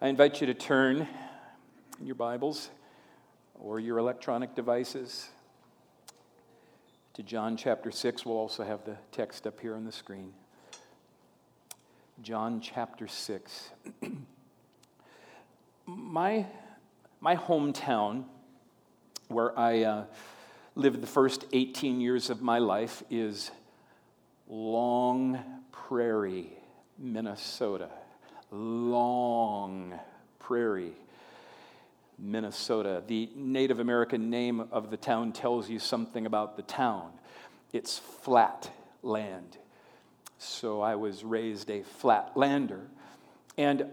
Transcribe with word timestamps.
I 0.00 0.06
invite 0.06 0.40
you 0.40 0.46
to 0.46 0.54
turn 0.54 1.08
in 1.98 2.06
your 2.06 2.14
Bibles 2.14 2.70
or 3.58 3.80
your 3.80 3.98
electronic 3.98 4.54
devices 4.54 5.28
to 7.14 7.24
John 7.24 7.56
chapter 7.56 7.90
6. 7.90 8.24
We'll 8.24 8.36
also 8.36 8.62
have 8.62 8.84
the 8.84 8.96
text 9.10 9.44
up 9.44 9.58
here 9.58 9.74
on 9.74 9.84
the 9.84 9.90
screen. 9.90 10.32
John 12.22 12.60
chapter 12.60 13.08
6. 13.08 13.70
my, 15.86 16.46
my 17.20 17.34
hometown, 17.34 18.22
where 19.26 19.58
I 19.58 19.82
uh, 19.82 20.04
lived 20.76 21.00
the 21.00 21.08
first 21.08 21.44
18 21.52 22.00
years 22.00 22.30
of 22.30 22.40
my 22.40 22.58
life, 22.58 23.02
is 23.10 23.50
Long 24.46 25.40
Prairie, 25.72 26.52
Minnesota. 26.96 27.90
Long 28.50 29.98
Prairie, 30.38 30.96
Minnesota. 32.18 33.02
The 33.06 33.30
Native 33.34 33.80
American 33.80 34.30
name 34.30 34.60
of 34.72 34.90
the 34.90 34.96
town 34.96 35.32
tells 35.32 35.68
you 35.68 35.78
something 35.78 36.26
about 36.26 36.56
the 36.56 36.62
town. 36.62 37.10
It's 37.72 37.98
flat 37.98 38.70
land. 39.02 39.58
So 40.38 40.80
I 40.80 40.94
was 40.94 41.24
raised 41.24 41.70
a 41.70 41.82
flatlander. 42.00 42.86
And 43.56 43.86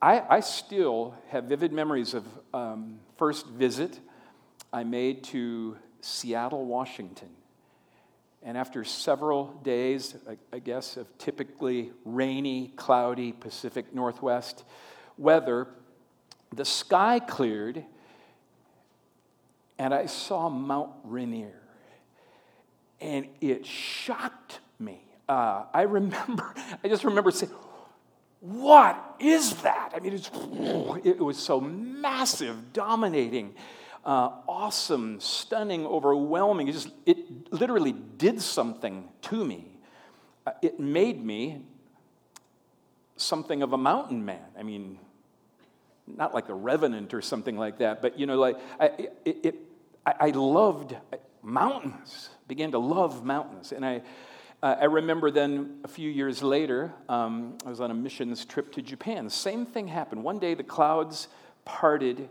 I, 0.00 0.22
I 0.28 0.40
still 0.40 1.14
have 1.28 1.44
vivid 1.44 1.72
memories 1.72 2.12
of 2.12 2.26
um, 2.52 2.98
first 3.16 3.46
visit 3.46 4.00
I 4.72 4.84
made 4.84 5.22
to 5.24 5.76
Seattle, 6.00 6.64
Washington. 6.64 7.28
And 8.44 8.58
after 8.58 8.82
several 8.84 9.46
days, 9.62 10.16
I, 10.52 10.58
guess, 10.58 10.96
of 10.96 11.06
typically 11.18 11.92
rainy, 12.04 12.72
cloudy 12.74 13.32
Pacific 13.32 13.94
Northwest 13.94 14.64
weather, 15.16 15.68
the 16.52 16.64
sky 16.64 17.20
cleared 17.20 17.84
and 19.82 19.92
I 19.92 20.06
saw 20.06 20.48
Mount 20.48 20.90
Rainier. 21.02 21.60
And 23.00 23.26
it 23.40 23.66
shocked 23.66 24.60
me. 24.78 25.02
Uh, 25.28 25.64
I 25.74 25.82
remember, 25.82 26.54
I 26.84 26.88
just 26.88 27.02
remember 27.02 27.32
saying, 27.32 27.52
what 28.38 29.16
is 29.18 29.54
that? 29.62 29.92
I 29.94 29.98
mean, 29.98 30.14
it 31.04 31.18
was 31.18 31.36
so 31.36 31.60
massive, 31.60 32.72
dominating, 32.72 33.54
uh, 34.04 34.30
awesome, 34.48 35.20
stunning, 35.20 35.86
overwhelming. 35.86 36.68
It 36.68 36.72
just, 36.72 36.90
it 37.06 37.52
literally 37.52 37.92
did 37.92 38.40
something 38.40 39.08
to 39.22 39.44
me. 39.44 39.66
Uh, 40.46 40.52
it 40.60 40.80
made 40.80 41.24
me 41.24 41.62
something 43.16 43.62
of 43.62 43.72
a 43.72 43.78
mountain 43.78 44.24
man. 44.24 44.44
I 44.58 44.62
mean, 44.62 44.98
not 46.06 46.34
like 46.34 46.48
a 46.48 46.54
revenant 46.54 47.14
or 47.14 47.22
something 47.22 47.56
like 47.56 47.78
that, 47.78 48.02
but 48.02 48.18
you 48.18 48.26
know, 48.26 48.38
like 48.38 48.58
I, 48.80 48.86
it, 49.24 49.38
it 49.42 49.54
I, 50.04 50.14
I 50.20 50.30
loved 50.30 50.96
mountains. 51.42 52.30
Began 52.48 52.72
to 52.72 52.78
love 52.78 53.24
mountains, 53.24 53.72
and 53.72 53.86
I 53.86 54.02
uh, 54.62 54.76
I 54.80 54.84
remember 54.84 55.32
then 55.32 55.80
a 55.82 55.88
few 55.88 56.08
years 56.08 56.40
later, 56.40 56.92
um, 57.08 57.58
I 57.66 57.68
was 57.68 57.80
on 57.80 57.90
a 57.90 57.94
missions 57.94 58.44
trip 58.44 58.72
to 58.74 58.82
Japan. 58.82 59.28
Same 59.28 59.66
thing 59.66 59.88
happened. 59.88 60.22
One 60.22 60.38
day 60.38 60.54
the 60.54 60.62
clouds 60.62 61.26
parted, 61.64 62.28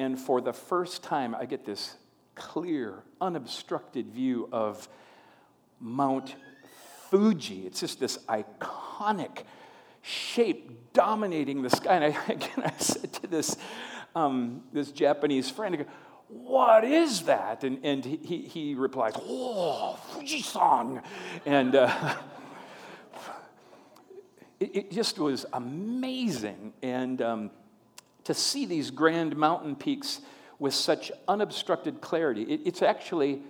and 0.00 0.18
for 0.18 0.40
the 0.40 0.54
first 0.54 1.02
time, 1.02 1.34
I 1.34 1.44
get 1.44 1.66
this 1.66 1.94
clear, 2.34 3.02
unobstructed 3.20 4.06
view 4.06 4.48
of 4.50 4.88
Mount 5.78 6.36
Fuji. 7.10 7.66
It's 7.66 7.80
just 7.80 8.00
this 8.00 8.16
iconic 8.26 9.44
shape 10.00 10.94
dominating 10.94 11.60
the 11.60 11.68
sky. 11.68 11.96
And 11.96 12.04
I, 12.04 12.24
again, 12.32 12.62
I 12.64 12.72
said 12.78 13.12
to 13.12 13.26
this, 13.26 13.58
um, 14.14 14.62
this 14.72 14.90
Japanese 14.90 15.50
friend, 15.50 15.76
go, 15.76 15.84
what 16.28 16.82
is 16.84 17.24
that? 17.24 17.62
And, 17.62 17.84
and 17.84 18.02
he, 18.02 18.38
he 18.48 18.74
replies, 18.74 19.12
oh, 19.16 19.98
Fujisan. 20.14 21.02
And 21.44 21.74
uh, 21.74 22.14
it, 24.60 24.76
it, 24.76 24.92
just 24.92 25.18
was 25.18 25.44
amazing. 25.52 26.72
And 26.80 27.20
um, 27.20 27.50
to 28.30 28.34
see 28.34 28.64
these 28.64 28.92
grand 28.92 29.36
mountain 29.36 29.74
peaks 29.74 30.20
with 30.60 30.72
such 30.72 31.10
unobstructed 31.26 32.00
clarity, 32.00 32.42
it, 32.42 32.60
it's 32.64 32.80
actually 32.80 33.42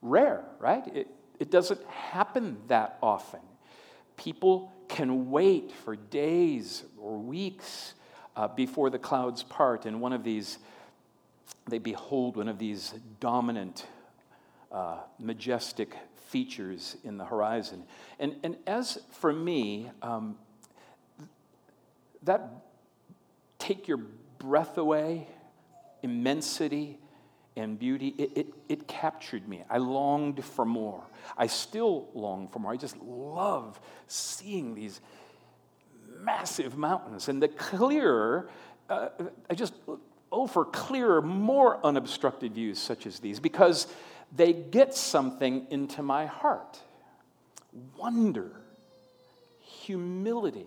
rare, 0.00 0.42
right? 0.58 0.86
It, 0.96 1.08
it 1.38 1.50
doesn't 1.50 1.84
happen 1.88 2.56
that 2.68 2.96
often. 3.02 3.40
People 4.16 4.72
can 4.88 5.30
wait 5.30 5.72
for 5.84 5.94
days 5.94 6.84
or 6.96 7.18
weeks 7.18 7.92
uh, 8.34 8.48
before 8.48 8.88
the 8.88 8.98
clouds 8.98 9.42
part, 9.42 9.84
and 9.84 10.00
one 10.00 10.14
of 10.14 10.24
these 10.24 10.56
they 11.66 11.78
behold 11.78 12.38
one 12.38 12.48
of 12.48 12.58
these 12.58 12.94
dominant, 13.20 13.86
uh, 14.72 15.00
majestic 15.18 15.94
features 16.28 16.96
in 17.04 17.18
the 17.18 17.24
horizon. 17.26 17.84
And, 18.18 18.36
and 18.42 18.56
as 18.66 18.98
for 19.12 19.32
me, 19.32 19.90
um, 20.00 20.36
that 22.22 22.63
take 23.64 23.88
your 23.88 24.00
breath 24.38 24.76
away, 24.78 25.26
immensity 26.02 26.98
and 27.56 27.78
beauty, 27.78 28.14
it, 28.18 28.30
it, 28.36 28.46
it, 28.68 28.88
captured 28.88 29.48
me. 29.48 29.62
I 29.70 29.78
longed 29.78 30.44
for 30.44 30.64
more. 30.64 31.04
I 31.38 31.46
still 31.46 32.08
long 32.14 32.48
for 32.48 32.58
more. 32.58 32.72
I 32.72 32.76
just 32.76 32.96
love 33.00 33.80
seeing 34.08 34.74
these 34.74 35.00
massive 36.20 36.76
mountains. 36.76 37.28
And 37.28 37.40
the 37.40 37.48
clearer, 37.48 38.50
uh, 38.90 39.08
I 39.48 39.54
just 39.54 39.74
oh, 40.32 40.46
for 40.48 40.64
clearer, 40.64 41.22
more 41.22 41.84
unobstructed 41.86 42.54
views 42.54 42.78
such 42.78 43.06
as 43.06 43.20
these, 43.20 43.38
because 43.38 43.86
they 44.34 44.52
get 44.52 44.94
something 44.94 45.66
into 45.70 46.02
my 46.02 46.26
heart 46.26 46.80
wonder, 47.96 48.52
humility, 49.60 50.66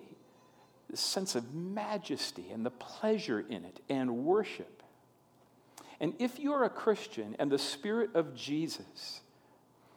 the 0.89 0.97
sense 0.97 1.35
of 1.35 1.53
majesty 1.53 2.49
and 2.51 2.65
the 2.65 2.71
pleasure 2.71 3.39
in 3.39 3.65
it, 3.65 3.79
and 3.89 4.23
worship. 4.23 4.83
And 5.99 6.13
if 6.19 6.39
you're 6.39 6.63
a 6.63 6.69
Christian 6.69 7.35
and 7.39 7.51
the 7.51 7.57
Spirit 7.57 8.11
of 8.15 8.35
Jesus 8.35 9.21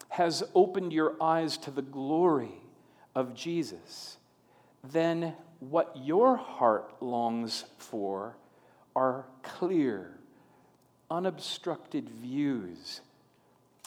has 0.09 0.43
opened 0.55 0.93
your 0.93 1.15
eyes 1.23 1.57
to 1.59 1.71
the 1.71 1.83
glory 1.83 2.55
of 3.15 3.35
Jesus, 3.35 4.17
then 4.83 5.35
what 5.61 5.97
your 5.97 6.37
heart 6.37 7.01
longs 7.01 7.65
for 7.79 8.37
are 8.97 9.27
clear, 9.43 10.19
unobstructed 11.11 12.09
views 12.09 13.03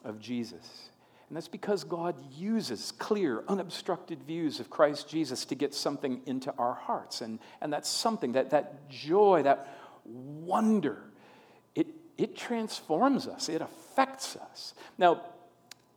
of 0.05 0.19
Jesus. 0.19 0.89
And 1.33 1.37
that's 1.37 1.47
because 1.47 1.83
God 1.83 2.13
uses 2.37 2.93
clear, 2.99 3.43
unobstructed 3.47 4.21
views 4.21 4.59
of 4.59 4.69
Christ 4.69 5.09
Jesus 5.09 5.45
to 5.45 5.55
get 5.55 5.73
something 5.73 6.21
into 6.27 6.53
our 6.59 6.75
hearts. 6.75 7.21
And, 7.21 7.39
and 7.59 7.73
that's 7.73 7.89
something, 7.89 8.33
that, 8.33 8.51
that 8.51 8.87
joy, 8.87 9.41
that 9.41 9.75
wonder, 10.05 11.01
it, 11.73 11.87
it 12.19 12.37
transforms 12.37 13.25
us, 13.25 13.49
it 13.49 13.63
affects 13.63 14.35
us. 14.35 14.75
Now, 14.99 15.23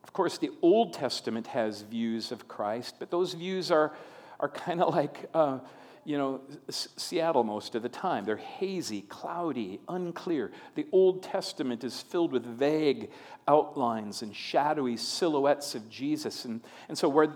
of 0.03 0.15
course, 0.15 0.39
the 0.39 0.53
Old 0.63 0.95
Testament 0.95 1.49
has 1.49 1.83
views 1.83 2.33
of 2.33 2.49
Christ, 2.49 2.95
but 2.99 3.11
those 3.11 3.35
views 3.35 3.71
are, 3.71 3.93
are 4.41 4.49
kind 4.49 4.81
of 4.81 4.95
like. 4.95 5.29
Uh, 5.35 5.59
you 6.07 6.17
know, 6.17 6.41
Seattle 6.71 7.43
most 7.43 7.75
of 7.75 7.83
the 7.83 7.89
time. 7.89 8.25
They're 8.25 8.37
hazy, 8.37 9.03
cloudy, 9.03 9.81
unclear. 9.89 10.53
The 10.77 10.87
Old 10.93 11.25
Testament 11.25 11.83
is 11.83 12.01
filled 12.01 12.31
with 12.31 12.45
vague 12.45 13.11
outlines 13.49 14.23
and 14.23 14.35
shadowy 14.35 14.97
silhouettes 14.97 15.75
of 15.75 15.91
Jesus. 15.91 16.45
And, 16.45 16.61
and 16.89 16.97
so, 16.97 17.09
where 17.09 17.35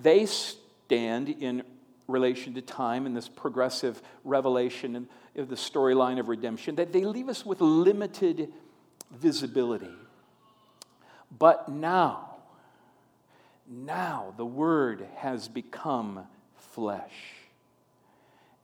they 0.00 0.26
stand 0.26 1.30
in 1.30 1.62
relation 2.06 2.52
to 2.54 2.60
time 2.60 3.06
and 3.06 3.16
this 3.16 3.26
progressive 3.28 4.02
revelation 4.22 5.08
of 5.34 5.48
the 5.48 5.56
storyline 5.56 6.20
of 6.20 6.28
redemption, 6.28 6.74
that 6.74 6.92
they 6.92 7.06
leave 7.06 7.30
us 7.30 7.46
with 7.46 7.62
limited 7.62 8.52
visibility. 9.10 9.94
But 11.36 11.70
now, 11.70 12.36
now 13.66 14.34
the 14.36 14.44
Word 14.44 15.08
has 15.16 15.48
become 15.48 16.26
flesh 16.74 17.33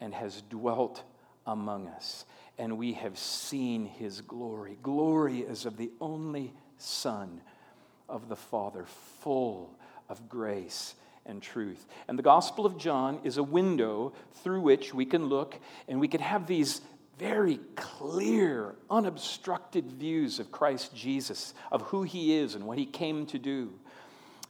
and 0.00 0.14
has 0.14 0.43
dwelt 0.43 1.02
among 1.47 1.88
us, 1.88 2.25
and 2.58 2.79
we 2.79 2.94
have 2.94 3.19
seen 3.19 3.87
his 3.87 4.20
glory. 4.20 4.79
Glory 4.82 5.47
as 5.47 5.67
of 5.67 5.76
the 5.76 5.91
only 6.00 6.52
Son 6.79 7.41
of 8.08 8.29
the 8.29 8.37
Father, 8.37 8.85
full 9.20 9.70
of 10.08 10.29
grace 10.29 10.94
and 11.26 11.43
truth. 11.43 11.87
And 12.08 12.19
the 12.19 12.23
Gospel 12.23 12.67
of 12.67 12.79
John 12.79 13.20
is 13.25 13.37
a 13.37 13.43
window 13.43 14.12
through 14.43 14.61
which 14.61 14.93
we 14.94 15.05
can 15.05 15.26
look 15.26 15.58
and 15.88 16.00
we 16.00 16.08
can 16.08 16.20
have 16.20 16.46
these 16.46 16.81
very 17.19 17.61
clear, 17.76 18.75
unobstructed 18.88 19.93
views 19.93 20.41
of 20.41 20.50
Christ 20.50 20.94
Jesus, 20.94 21.53
of 21.70 21.82
who 21.82 22.03
he 22.03 22.35
is 22.35 22.55
and 22.55 22.64
what 22.64 22.79
he 22.79 22.87
came 22.87 23.26
to 23.26 23.38
do. 23.38 23.73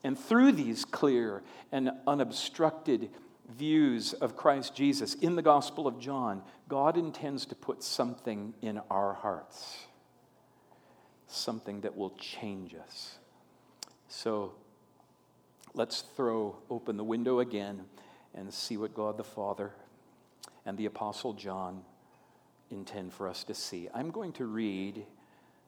And 0.05 0.17
through 0.19 0.53
these 0.53 0.85
clear 0.85 1.43
and 1.73 1.91
unobstructed 2.07 3.11
views 3.57 4.13
of 4.13 4.37
Christ 4.37 4.75
Jesus 4.75 5.15
in 5.15 5.37
the 5.37 5.43
Gospel 5.43 5.87
of 5.87 5.99
John, 5.99 6.43
God 6.69 6.97
intends 6.97 7.47
to 7.47 7.55
put 7.55 7.83
something 7.83 8.55
in 8.63 8.81
our 8.91 9.15
hearts, 9.15 9.85
something 11.27 11.81
that 11.83 11.97
will 11.97 12.11
change 12.11 12.75
us. 12.75 13.17
So 14.09 14.53
let's 15.75 16.03
throw 16.17 16.57
open 16.69 16.97
the 16.97 17.05
window 17.05 17.41
again 17.41 17.83
and 18.35 18.53
see 18.53 18.77
what 18.77 18.95
God 18.95 19.17
the 19.17 19.25
Father 19.25 19.73
and 20.67 20.77
the 20.77 20.87
Apostle 20.87 21.33
John 21.33 21.83
intend 22.71 23.13
for 23.13 23.29
us 23.29 23.45
to 23.45 23.55
see. 23.55 23.89
I'm 23.93 24.11
going 24.11 24.33
to 24.35 24.47
read 24.47 25.05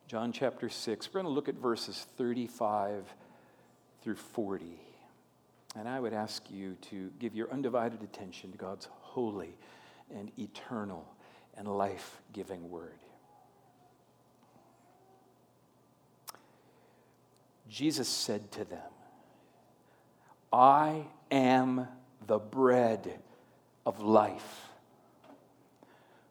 John 0.07 0.33
chapter 0.33 0.69
6. 0.69 1.09
We're 1.09 1.23
going 1.23 1.31
to 1.31 1.35
look 1.35 1.49
at 1.49 1.57
verses 1.57 2.07
35 2.17 3.13
through 4.03 4.17
40. 4.17 4.79
And 5.75 5.89
I 5.89 5.99
would 5.99 6.13
ask 6.13 6.51
you 6.51 6.77
to 6.91 7.11
give 7.19 7.35
your 7.35 7.51
undivided 7.51 8.03
attention 8.03 8.53
to 8.53 8.59
God's 8.59 8.89
holy 9.01 9.57
and 10.15 10.31
eternal 10.39 11.07
and 11.57 11.67
life 11.67 12.21
giving 12.33 12.71
word. 12.71 12.99
Jesus 17.69 18.09
said 18.09 18.53
to 18.53 18.65
them, 18.65 18.79
I 20.53 21.07
am 21.31 21.89
the 22.27 22.39
bread 22.39 23.19
of 23.87 24.01
life. 24.01 24.69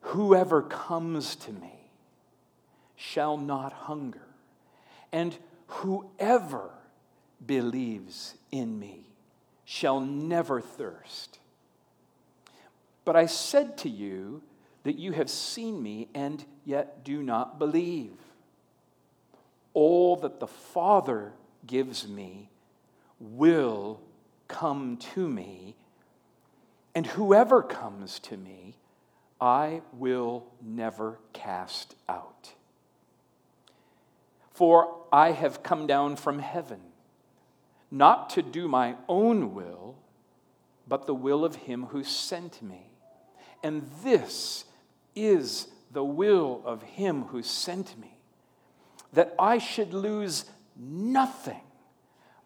Whoever 0.01 0.61
comes 0.61 1.35
to 1.37 1.51
me 1.51 1.89
shall 2.95 3.37
not 3.37 3.73
hunger, 3.73 4.27
and 5.11 5.35
whoever 5.67 6.69
believes 7.43 8.35
in 8.51 8.77
me 8.77 9.10
shall 9.71 10.01
never 10.01 10.59
thirst. 10.59 11.39
But 13.05 13.15
I 13.15 13.25
said 13.25 13.77
to 13.79 13.89
you 13.89 14.43
that 14.83 14.99
you 14.99 15.13
have 15.13 15.29
seen 15.29 15.81
me 15.81 16.09
and 16.13 16.43
yet 16.65 17.05
do 17.05 17.23
not 17.23 17.57
believe. 17.57 18.11
All 19.73 20.17
that 20.17 20.41
the 20.41 20.47
Father 20.47 21.31
gives 21.65 22.05
me 22.05 22.49
will 23.17 24.01
come 24.49 24.97
to 25.13 25.29
me, 25.29 25.77
and 26.93 27.07
whoever 27.07 27.63
comes 27.63 28.19
to 28.19 28.35
me, 28.35 28.75
I 29.39 29.83
will 29.93 30.47
never 30.61 31.17
cast 31.31 31.95
out. 32.09 32.55
For 34.51 34.97
I 35.13 35.31
have 35.31 35.63
come 35.63 35.87
down 35.87 36.17
from 36.17 36.39
heaven, 36.39 36.81
not 37.91 38.29
to 38.31 38.41
do 38.41 38.69
my 38.69 38.95
own 39.09 39.53
will, 39.53 39.97
but 40.87 41.05
the 41.05 41.13
will 41.13 41.43
of 41.43 41.55
him 41.55 41.87
who 41.87 42.03
sent 42.03 42.61
me. 42.61 42.89
And 43.61 43.87
this 44.03 44.65
is 45.13 45.67
the 45.91 46.03
will 46.03 46.61
of 46.65 46.81
him 46.81 47.23
who 47.23 47.43
sent 47.43 47.99
me, 47.99 48.17
that 49.11 49.35
I 49.37 49.57
should 49.57 49.93
lose 49.93 50.45
nothing 50.77 51.61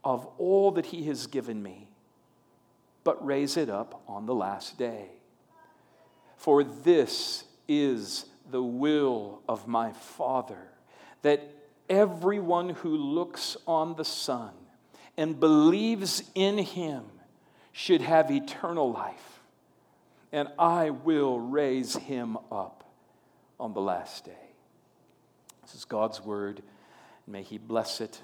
of 0.03 0.27
all 0.37 0.71
that 0.71 0.87
he 0.87 1.03
has 1.03 1.27
given 1.27 1.61
me, 1.61 1.87
but 3.03 3.23
raise 3.23 3.55
it 3.55 3.69
up 3.69 4.01
on 4.07 4.25
the 4.25 4.35
last 4.35 4.77
day. 4.79 5.09
For 6.37 6.63
this 6.63 7.45
is 7.67 8.25
the 8.49 8.63
will 8.63 9.41
of 9.47 9.67
my 9.67 9.91
Father, 9.91 10.69
that 11.21 11.47
everyone 11.87 12.69
who 12.69 12.95
looks 12.95 13.57
on 13.67 13.95
the 13.95 14.05
Son 14.05 14.51
and 15.17 15.39
believes 15.39 16.23
in 16.33 16.57
him 16.57 17.05
should 17.71 18.01
have 18.01 18.31
eternal 18.31 18.91
life, 18.91 19.39
and 20.31 20.47
I 20.57 20.89
will 20.89 21.39
raise 21.39 21.95
him 21.95 22.37
up 22.51 22.83
on 23.59 23.73
the 23.73 23.81
last 23.81 24.25
day. 24.25 24.31
This 25.61 25.75
is 25.75 25.85
God's 25.85 26.21
word. 26.21 26.61
May 27.27 27.41
he 27.41 27.57
bless 27.57 28.01
it, 28.01 28.21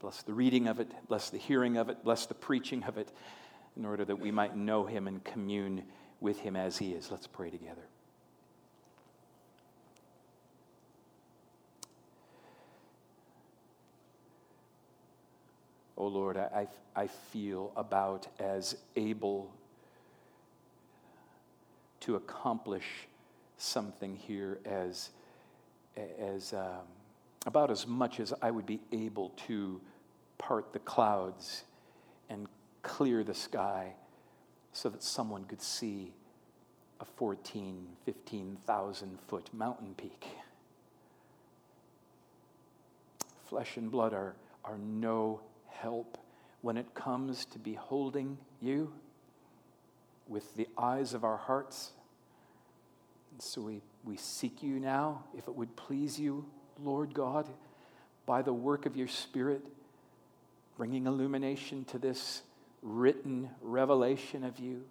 bless 0.00 0.22
the 0.22 0.32
reading 0.32 0.66
of 0.66 0.80
it, 0.80 0.90
bless 1.08 1.30
the 1.30 1.38
hearing 1.38 1.76
of 1.76 1.88
it, 1.88 2.02
bless 2.02 2.26
the 2.26 2.34
preaching 2.34 2.82
of 2.84 2.98
it, 2.98 3.12
in 3.76 3.84
order 3.84 4.04
that 4.04 4.16
we 4.16 4.30
might 4.30 4.56
know 4.56 4.84
him 4.84 5.06
and 5.06 5.22
commune 5.22 5.84
with 6.20 6.40
him 6.40 6.56
as 6.56 6.78
he 6.78 6.92
is. 6.92 7.10
Let's 7.10 7.26
pray 7.26 7.50
together. 7.50 7.86
Oh 16.00 16.06
Lord, 16.06 16.38
I, 16.38 16.66
I 16.96 17.08
feel 17.08 17.72
about 17.76 18.26
as 18.38 18.74
able 18.96 19.52
to 22.00 22.16
accomplish 22.16 23.06
something 23.58 24.16
here 24.16 24.60
as, 24.64 25.10
as 26.18 26.54
um, 26.54 26.86
about 27.44 27.70
as 27.70 27.86
much 27.86 28.18
as 28.18 28.32
I 28.40 28.50
would 28.50 28.64
be 28.64 28.80
able 28.92 29.28
to 29.46 29.78
part 30.38 30.72
the 30.72 30.78
clouds 30.78 31.64
and 32.30 32.46
clear 32.80 33.22
the 33.22 33.34
sky 33.34 33.92
so 34.72 34.88
that 34.88 35.02
someone 35.02 35.44
could 35.44 35.60
see 35.60 36.14
a 37.00 37.04
14, 37.04 37.86
15,000 38.06 39.18
foot 39.28 39.50
mountain 39.52 39.94
peak. 39.98 40.28
Flesh 43.44 43.76
and 43.76 43.90
blood 43.90 44.14
are, 44.14 44.34
are 44.64 44.78
no 44.78 45.42
help 45.70 46.18
when 46.60 46.76
it 46.76 46.94
comes 46.94 47.44
to 47.46 47.58
beholding 47.58 48.38
you 48.60 48.92
with 50.28 50.54
the 50.56 50.68
eyes 50.78 51.14
of 51.14 51.24
our 51.24 51.36
hearts. 51.36 51.92
And 53.32 53.42
so 53.42 53.62
we, 53.62 53.82
we 54.04 54.16
seek 54.16 54.62
you 54.62 54.78
now, 54.78 55.24
if 55.36 55.48
it 55.48 55.54
would 55.54 55.74
please 55.76 56.18
you, 56.18 56.44
Lord 56.82 57.14
God, 57.14 57.48
by 58.26 58.42
the 58.42 58.52
work 58.52 58.86
of 58.86 58.96
your 58.96 59.08
Spirit, 59.08 59.62
bringing 60.76 61.06
illumination 61.06 61.84
to 61.86 61.98
this 61.98 62.42
written 62.82 63.50
revelation 63.60 64.44
of 64.44 64.58
you. 64.58 64.84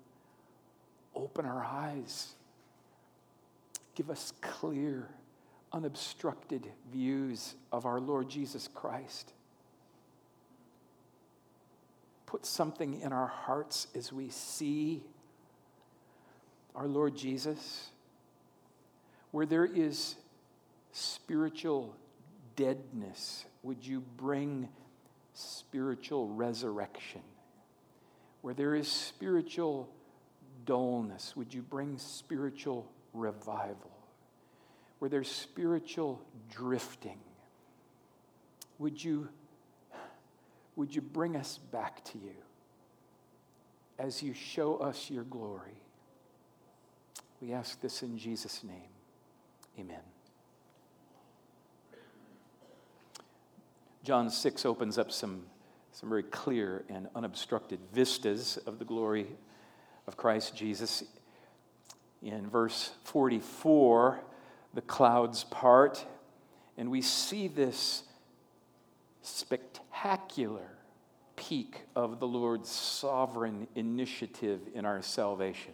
Open 1.15 1.45
our 1.45 1.63
eyes. 1.63 2.33
Give 3.95 4.09
us 4.09 4.33
clear, 4.41 5.07
unobstructed 5.73 6.67
views 6.91 7.55
of 7.71 7.85
our 7.85 7.99
Lord 7.99 8.29
Jesus 8.29 8.67
Christ. 8.67 9.33
Put 12.29 12.45
something 12.45 13.01
in 13.01 13.11
our 13.11 13.25
hearts 13.25 13.87
as 13.95 14.13
we 14.13 14.29
see 14.29 15.01
our 16.75 16.85
Lord 16.85 17.15
Jesus. 17.15 17.89
Where 19.31 19.47
there 19.47 19.65
is 19.65 20.15
spiritual 20.91 21.95
deadness, 22.55 23.45
would 23.63 23.83
you 23.83 24.03
bring 24.15 24.69
spiritual 25.33 26.27
resurrection? 26.27 27.21
Where 28.41 28.53
there 28.53 28.75
is 28.75 28.87
spiritual 28.87 29.89
dullness, 30.67 31.35
would 31.35 31.51
you 31.51 31.63
bring 31.63 31.97
spiritual 31.97 32.87
revival? 33.15 33.89
Where 34.99 35.09
there's 35.09 35.31
spiritual 35.31 36.21
drifting, 36.51 37.17
would 38.77 39.03
you, 39.03 39.29
would 40.79 40.95
you 40.95 41.01
bring 41.01 41.35
us 41.35 41.57
back 41.73 42.01
to 42.05 42.17
you 42.17 42.35
as 43.99 44.23
you 44.23 44.33
show 44.33 44.77
us 44.77 45.09
your 45.09 45.25
glory? 45.25 45.83
We 47.41 47.51
ask 47.51 47.81
this 47.81 48.01
in 48.01 48.17
Jesus' 48.17 48.63
name. 48.63 48.89
Amen. 49.77 49.99
John 54.05 54.29
6 54.29 54.65
opens 54.65 54.97
up 54.97 55.11
some 55.11 55.43
some 55.91 56.07
very 56.07 56.23
clear 56.23 56.85
and 56.87 57.09
unobstructed 57.13 57.79
vistas 57.91 58.57
of 58.65 58.79
the 58.79 58.85
glory 58.85 59.27
of 60.07 60.15
Christ 60.15 60.55
Jesus. 60.55 61.03
In 62.21 62.49
verse 62.49 62.91
44, 63.03 64.21
the 64.73 64.81
clouds 64.81 65.43
part, 65.43 66.05
and 66.77 66.89
we 66.89 67.01
see 67.01 67.49
this 67.49 68.03
spectacular 69.37 70.69
peak 71.35 71.81
of 71.95 72.19
the 72.19 72.27
Lord's 72.27 72.69
sovereign 72.69 73.67
initiative 73.75 74.61
in 74.73 74.85
our 74.85 75.01
salvation. 75.01 75.73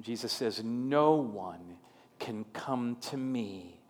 Jesus 0.00 0.32
says, 0.32 0.62
No 0.62 1.14
one 1.14 1.76
can 2.18 2.44
come 2.52 2.96
to 3.10 3.16
me 3.16 3.80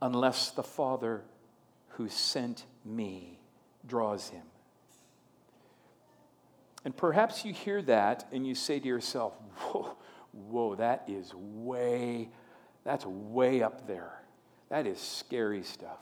unless 0.00 0.50
the 0.50 0.62
Father 0.62 1.22
who 1.90 2.08
sent 2.08 2.64
me 2.84 3.38
draws 3.86 4.28
him. 4.28 4.42
And 6.84 6.94
perhaps 6.94 7.44
you 7.44 7.52
hear 7.52 7.80
that 7.82 8.26
and 8.32 8.46
you 8.46 8.54
say 8.54 8.78
to 8.78 8.86
yourself, 8.86 9.32
whoa, 9.56 9.96
whoa, 10.32 10.74
that 10.76 11.04
is 11.08 11.32
way, 11.34 12.28
that's 12.84 13.06
way 13.06 13.62
up 13.62 13.86
there. 13.86 14.20
That 14.68 14.86
is 14.86 15.00
scary 15.00 15.62
stuff. 15.62 15.98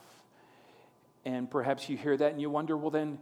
And 1.25 1.49
perhaps 1.49 1.89
you 1.89 1.97
hear 1.97 2.17
that 2.17 2.31
and 2.31 2.41
you 2.41 2.49
wonder, 2.49 2.75
well, 2.75 2.91
then, 2.91 3.17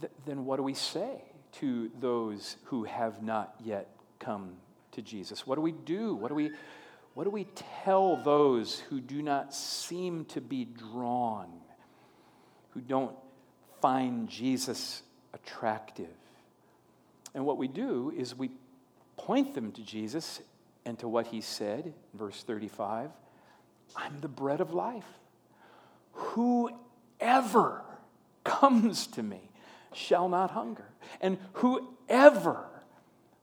th- 0.00 0.12
then 0.26 0.44
what 0.44 0.56
do 0.56 0.62
we 0.62 0.74
say 0.74 1.22
to 1.52 1.90
those 2.00 2.56
who 2.64 2.84
have 2.84 3.22
not 3.22 3.54
yet 3.62 3.88
come 4.18 4.56
to 4.92 5.02
Jesus? 5.02 5.46
What 5.46 5.54
do 5.56 5.60
we 5.60 5.72
do? 5.72 6.14
What 6.14 6.28
do 6.28 6.34
we, 6.34 6.50
what 7.14 7.24
do 7.24 7.30
we 7.30 7.46
tell 7.84 8.16
those 8.16 8.80
who 8.80 9.00
do 9.00 9.22
not 9.22 9.54
seem 9.54 10.24
to 10.26 10.40
be 10.40 10.64
drawn, 10.64 11.48
who 12.70 12.80
don't 12.80 13.16
find 13.80 14.28
Jesus 14.28 15.02
attractive? 15.32 16.08
And 17.34 17.44
what 17.44 17.58
we 17.58 17.68
do 17.68 18.12
is 18.16 18.36
we 18.36 18.50
point 19.16 19.54
them 19.54 19.72
to 19.72 19.82
Jesus 19.82 20.40
and 20.84 20.98
to 20.98 21.08
what 21.08 21.28
he 21.28 21.40
said, 21.40 21.94
verse 22.14 22.42
35 22.42 23.10
I'm 23.96 24.20
the 24.20 24.28
bread 24.28 24.60
of 24.60 24.72
life. 24.72 25.06
Whoever 27.24 27.82
comes 28.44 29.06
to 29.06 29.22
me 29.22 29.50
shall 29.94 30.28
not 30.28 30.50
hunger, 30.50 30.90
and 31.22 31.38
whoever 31.54 32.66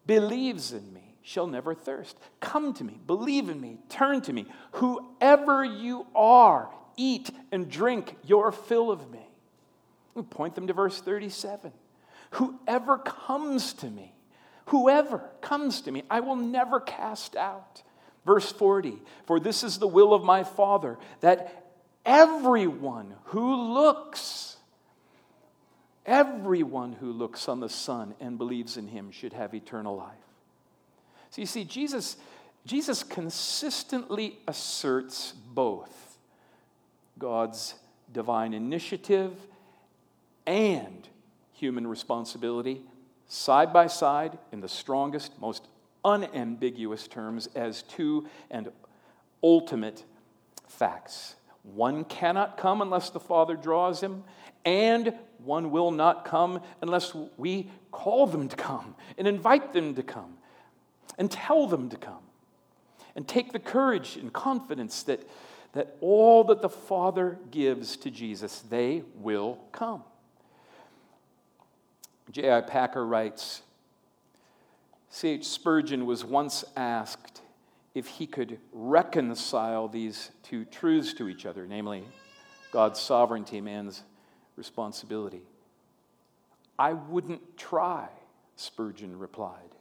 believes 0.05 0.71
in 0.71 0.93
me 0.93 1.15
shall 1.23 1.47
never 1.47 1.73
thirst. 1.73 2.15
Come 2.39 2.75
to 2.75 2.83
me, 2.83 2.99
believe 3.07 3.49
in 3.49 3.59
me, 3.59 3.79
turn 3.89 4.21
to 4.21 4.33
me. 4.33 4.45
Whoever 4.73 5.65
you 5.65 6.05
are, 6.13 6.69
eat 6.95 7.31
and 7.51 7.71
drink 7.71 8.17
your 8.23 8.51
fill 8.51 8.91
of 8.91 9.09
me. 9.09 9.27
Point 10.29 10.53
them 10.53 10.67
to 10.67 10.73
verse 10.73 11.01
37. 11.01 11.71
Whoever 12.31 12.99
comes 12.99 13.73
to 13.73 13.87
me, 13.87 14.13
whoever 14.65 15.27
comes 15.41 15.81
to 15.81 15.91
me, 15.91 16.03
I 16.07 16.19
will 16.19 16.35
never 16.35 16.79
cast 16.79 17.35
out. 17.35 17.81
Verse 18.27 18.51
40 18.51 19.01
For 19.25 19.39
this 19.39 19.63
is 19.63 19.79
the 19.79 19.87
will 19.87 20.13
of 20.13 20.23
my 20.23 20.43
Father, 20.43 20.99
that 21.21 21.70
everyone 22.05 23.15
who 23.25 23.73
looks, 23.73 24.57
everyone 26.05 26.93
who 26.93 27.11
looks 27.11 27.47
on 27.47 27.59
the 27.59 27.69
Son 27.69 28.13
and 28.19 28.37
believes 28.37 28.77
in 28.77 28.87
him 28.87 29.11
should 29.11 29.33
have 29.33 29.53
eternal 29.53 29.95
life. 29.95 30.15
So 31.29 31.41
you 31.41 31.47
see, 31.47 31.63
Jesus, 31.63 32.17
Jesus 32.65 33.03
consistently 33.03 34.39
asserts 34.47 35.33
both 35.53 36.17
God's 37.17 37.75
divine 38.11 38.53
initiative 38.53 39.33
and 40.45 41.07
human 41.53 41.87
responsibility 41.87 42.81
side 43.27 43.71
by 43.71 43.87
side 43.87 44.37
in 44.51 44.59
the 44.59 44.67
strongest, 44.67 45.39
most 45.39 45.67
unambiguous 46.03 47.07
terms 47.07 47.47
as 47.55 47.83
two 47.83 48.27
and 48.49 48.69
ultimate 49.41 50.03
facts. 50.67 51.35
One 51.63 52.03
cannot 52.03 52.57
come 52.57 52.81
unless 52.81 53.09
the 53.09 53.19
Father 53.19 53.55
draws 53.55 54.01
him, 54.01 54.23
and 54.65 55.13
one 55.43 55.71
will 55.71 55.91
not 55.91 56.25
come 56.25 56.61
unless 56.81 57.15
we 57.37 57.69
call 57.91 58.27
them 58.27 58.47
to 58.49 58.55
come 58.55 58.95
and 59.17 59.27
invite 59.27 59.73
them 59.73 59.95
to 59.95 60.03
come 60.03 60.37
and 61.17 61.29
tell 61.29 61.67
them 61.67 61.89
to 61.89 61.97
come 61.97 62.23
and 63.15 63.27
take 63.27 63.51
the 63.51 63.59
courage 63.59 64.17
and 64.17 64.31
confidence 64.31 65.03
that, 65.03 65.27
that 65.73 65.97
all 66.01 66.43
that 66.45 66.61
the 66.61 66.69
Father 66.69 67.37
gives 67.51 67.97
to 67.97 68.09
Jesus, 68.09 68.61
they 68.61 69.03
will 69.15 69.59
come. 69.71 70.03
J.I. 72.31 72.61
Packer 72.61 73.05
writes 73.05 73.61
C.H. 75.09 75.45
Spurgeon 75.45 76.05
was 76.05 76.23
once 76.23 76.63
asked 76.77 77.30
if 77.93 78.07
he 78.07 78.25
could 78.25 78.59
reconcile 78.71 79.87
these 79.87 80.31
two 80.43 80.65
truths 80.65 81.13
to 81.15 81.27
each 81.27 81.45
other, 81.45 81.67
namely 81.67 82.03
God's 82.71 82.99
sovereignty, 82.99 83.59
man's 83.59 84.03
responsibility. 84.55 85.41
I 86.79 86.93
wouldn't 86.93 87.57
try, 87.57 88.07
Spurgeon 88.55 89.19
replied. 89.19 89.75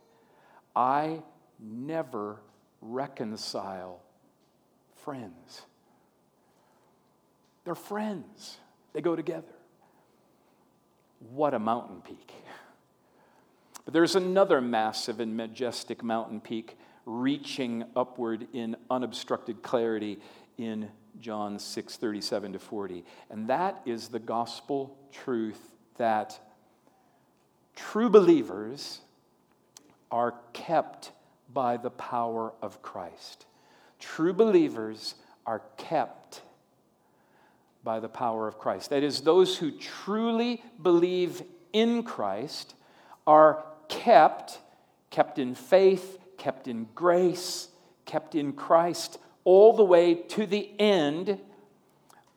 I 0.74 1.22
never 1.58 2.40
reconcile 2.80 4.00
friends. 5.04 5.62
They're 7.64 7.74
friends, 7.74 8.58
they 8.92 9.00
go 9.00 9.14
together. 9.14 9.46
What 11.32 11.54
a 11.54 11.58
mountain 11.58 12.00
peak. 12.00 12.32
But 13.84 13.94
there's 13.94 14.16
another 14.16 14.60
massive 14.60 15.20
and 15.20 15.36
majestic 15.36 16.02
mountain 16.02 16.40
peak 16.40 16.76
reaching 17.06 17.84
upward 17.96 18.46
in 18.52 18.76
unobstructed 18.90 19.62
clarity 19.62 20.18
in 20.58 20.88
John 21.20 21.58
6 21.58 21.96
37 21.96 22.52
to 22.52 22.58
40. 22.58 23.04
And 23.30 23.48
that 23.48 23.82
is 23.84 24.08
the 24.08 24.18
gospel 24.18 24.96
truth 25.12 25.60
that 25.96 26.38
true 27.74 28.10
believers 28.10 29.00
are 30.10 30.34
kept 30.52 31.12
by 31.52 31.76
the 31.76 31.90
power 31.90 32.52
of 32.62 32.82
Christ. 32.82 33.46
True 33.98 34.32
believers 34.32 35.14
are 35.46 35.62
kept 35.76 36.42
by 37.82 38.00
the 38.00 38.08
power 38.08 38.46
of 38.46 38.58
Christ. 38.58 38.90
That 38.90 39.02
is, 39.02 39.22
those 39.22 39.56
who 39.56 39.70
truly 39.70 40.62
believe 40.80 41.42
in 41.72 42.02
Christ 42.02 42.74
are 43.26 43.64
kept, 43.88 44.58
kept 45.10 45.38
in 45.38 45.54
faith, 45.54 46.18
kept 46.40 46.68
in 46.68 46.88
grace, 46.94 47.68
kept 48.06 48.34
in 48.34 48.54
Christ, 48.54 49.18
all 49.44 49.74
the 49.74 49.84
way 49.84 50.14
to 50.14 50.46
the 50.46 50.70
end 50.78 51.38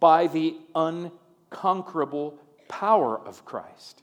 by 0.02 0.28
the 0.28 0.58
unconquerable 0.76 2.38
power 2.68 3.18
of 3.18 3.46
Christ. 3.46 4.02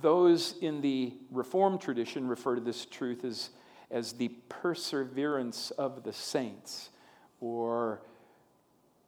Those 0.00 0.56
in 0.60 0.80
the 0.80 1.14
Reformed 1.30 1.80
tradition 1.80 2.26
refer 2.26 2.56
to 2.56 2.60
this 2.60 2.86
truth 2.86 3.24
as, 3.24 3.50
as 3.88 4.14
the 4.14 4.30
perseverance 4.48 5.70
of 5.70 6.02
the 6.02 6.12
saints, 6.12 6.90
or 7.40 8.00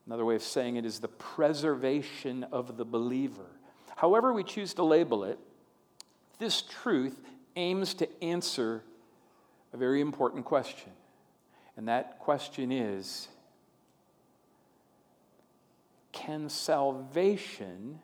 another 0.06 0.24
way 0.24 0.36
of 0.36 0.42
saying 0.42 0.76
it 0.76 0.84
is 0.84 1.00
the 1.00 1.08
preservation 1.08 2.44
of 2.52 2.76
the 2.76 2.84
believer. 2.84 3.50
However, 3.96 4.32
we 4.32 4.44
choose 4.44 4.72
to 4.74 4.84
label 4.84 5.24
it, 5.24 5.40
this 6.38 6.62
truth 6.62 7.18
aims 7.56 7.94
to 7.94 8.08
answer 8.22 8.82
a 9.72 9.76
very 9.76 10.00
important 10.00 10.44
question. 10.44 10.92
And 11.76 11.88
that 11.88 12.18
question 12.18 12.70
is 12.72 13.28
Can 16.12 16.48
salvation 16.48 17.98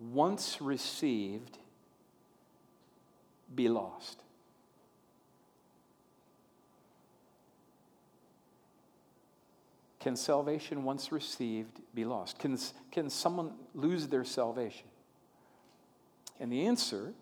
once 0.00 0.60
received, 0.60 1.58
be 3.54 3.68
lost. 3.68 4.22
Can 10.00 10.16
salvation 10.16 10.82
once 10.82 11.12
received 11.12 11.80
be 11.94 12.04
lost? 12.04 12.40
Can, 12.40 12.58
can 12.90 13.08
someone 13.08 13.52
lose 13.72 14.08
their 14.08 14.24
salvation? 14.24 14.88
And 16.40 16.50
the 16.50 16.66
answer, 16.66 17.12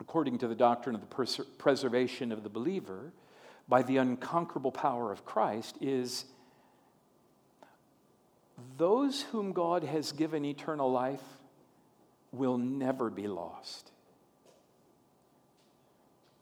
according 0.00 0.38
to 0.38 0.48
the 0.48 0.54
doctrine 0.54 0.94
of 0.94 1.00
the 1.00 1.06
pers- 1.06 1.40
preservation 1.58 2.32
of 2.32 2.42
the 2.42 2.48
believer, 2.48 3.12
by 3.68 3.82
the 3.82 3.96
unconquerable 3.96 4.72
power 4.72 5.12
of 5.12 5.24
Christ, 5.24 5.76
is 5.80 6.24
those 8.76 9.22
whom 9.22 9.52
God 9.52 9.84
has 9.84 10.12
given 10.12 10.44
eternal 10.44 10.90
life 10.90 11.22
will 12.32 12.58
never 12.58 13.10
be 13.10 13.26
lost. 13.28 13.90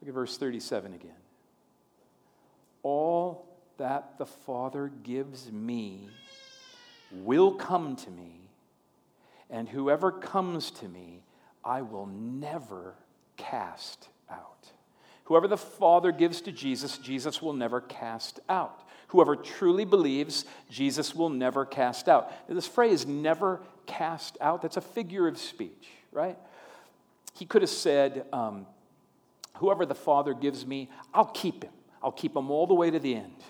Look 0.01 0.09
at 0.09 0.13
verse 0.13 0.37
37 0.37 0.93
again. 0.93 1.11
All 2.83 3.45
that 3.77 4.17
the 4.17 4.25
Father 4.25 4.91
gives 5.03 5.51
me 5.51 6.07
will 7.11 7.53
come 7.53 7.95
to 7.97 8.09
me, 8.09 8.49
and 9.49 9.67
whoever 9.67 10.11
comes 10.11 10.71
to 10.71 10.87
me, 10.87 11.23
I 11.63 11.81
will 11.81 12.07
never 12.07 12.95
cast 13.41 14.07
out. 14.29 14.67
Whoever 15.25 15.47
the 15.47 15.57
Father 15.57 16.11
gives 16.11 16.41
to 16.41 16.51
Jesus, 16.51 16.97
Jesus 16.97 17.41
will 17.41 17.53
never 17.53 17.81
cast 17.81 18.39
out. 18.49 18.87
Whoever 19.07 19.35
truly 19.35 19.83
believes, 19.83 20.45
Jesus 20.69 21.15
will 21.15 21.29
never 21.29 21.65
cast 21.65 22.07
out. 22.07 22.31
Now, 22.47 22.55
this 22.55 22.67
phrase, 22.67 23.05
never 23.05 23.61
cast 23.85 24.37
out, 24.39 24.61
that's 24.61 24.77
a 24.77 24.81
figure 24.81 25.27
of 25.27 25.37
speech, 25.37 25.89
right? 26.11 26.37
He 27.33 27.45
could 27.45 27.61
have 27.61 27.69
said, 27.69 28.25
um, 28.31 28.65
Whoever 29.57 29.85
the 29.85 29.95
Father 29.95 30.33
gives 30.33 30.65
me, 30.65 30.89
I'll 31.13 31.25
keep 31.25 31.63
him. 31.63 31.73
I'll 32.01 32.11
keep 32.11 32.35
him 32.35 32.49
all 32.49 32.67
the 32.67 32.73
way 32.73 32.89
to 32.89 32.99
the 32.99 33.15
end. 33.15 33.43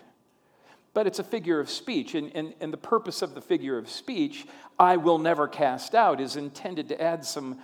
But 0.93 1.07
it's 1.07 1.19
a 1.19 1.23
figure 1.23 1.59
of 1.59 1.69
speech, 1.69 2.15
and, 2.15 2.35
and, 2.35 2.53
and 2.59 2.73
the 2.73 2.77
purpose 2.77 3.21
of 3.21 3.33
the 3.33 3.41
figure 3.41 3.77
of 3.77 3.89
speech, 3.89 4.45
I 4.77 4.97
will 4.97 5.19
never 5.19 5.47
cast 5.47 5.95
out, 5.95 6.19
is 6.19 6.35
intended 6.35 6.89
to 6.89 7.01
add 7.01 7.23
some, 7.23 7.59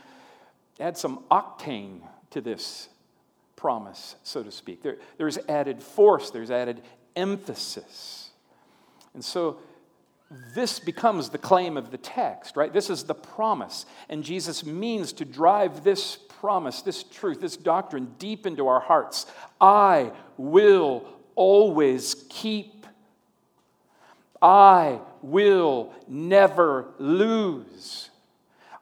add 0.80 0.98
some 0.98 1.24
octane 1.30 2.02
to 2.32 2.42
this 2.42 2.90
promise, 3.56 4.16
so 4.24 4.44
to 4.44 4.52
speak. 4.52 4.84
There, 4.84 4.98
there's 5.18 5.38
added 5.50 5.82
force, 5.82 6.30
there's 6.30 6.52
added 6.52 6.82
emphasis. 7.16 8.30
And 9.14 9.24
so 9.26 9.58
this 10.54 10.80
becomes 10.80 11.30
the 11.30 11.38
claim 11.38 11.78
of 11.78 11.92
the 11.92 11.98
text, 11.98 12.56
right? 12.56 12.72
This 12.72 12.90
is 12.90 13.04
the 13.04 13.16
promise. 13.16 13.86
And 14.10 14.24
Jesus 14.24 14.66
means 14.66 15.14
to 15.14 15.26
drive 15.26 15.84
this 15.84 16.18
promise, 16.18 16.82
this 16.82 17.04
truth, 17.04 17.40
this 17.40 17.58
doctrine 17.58 18.14
deep 18.20 18.46
into 18.46 18.68
our 18.68 18.80
hearts. 18.80 19.26
I 19.60 20.12
will 20.38 21.08
always 21.36 22.26
keep. 22.30 22.86
I 24.42 25.00
will 25.22 25.94
never 26.08 26.94
lose. 27.00 28.10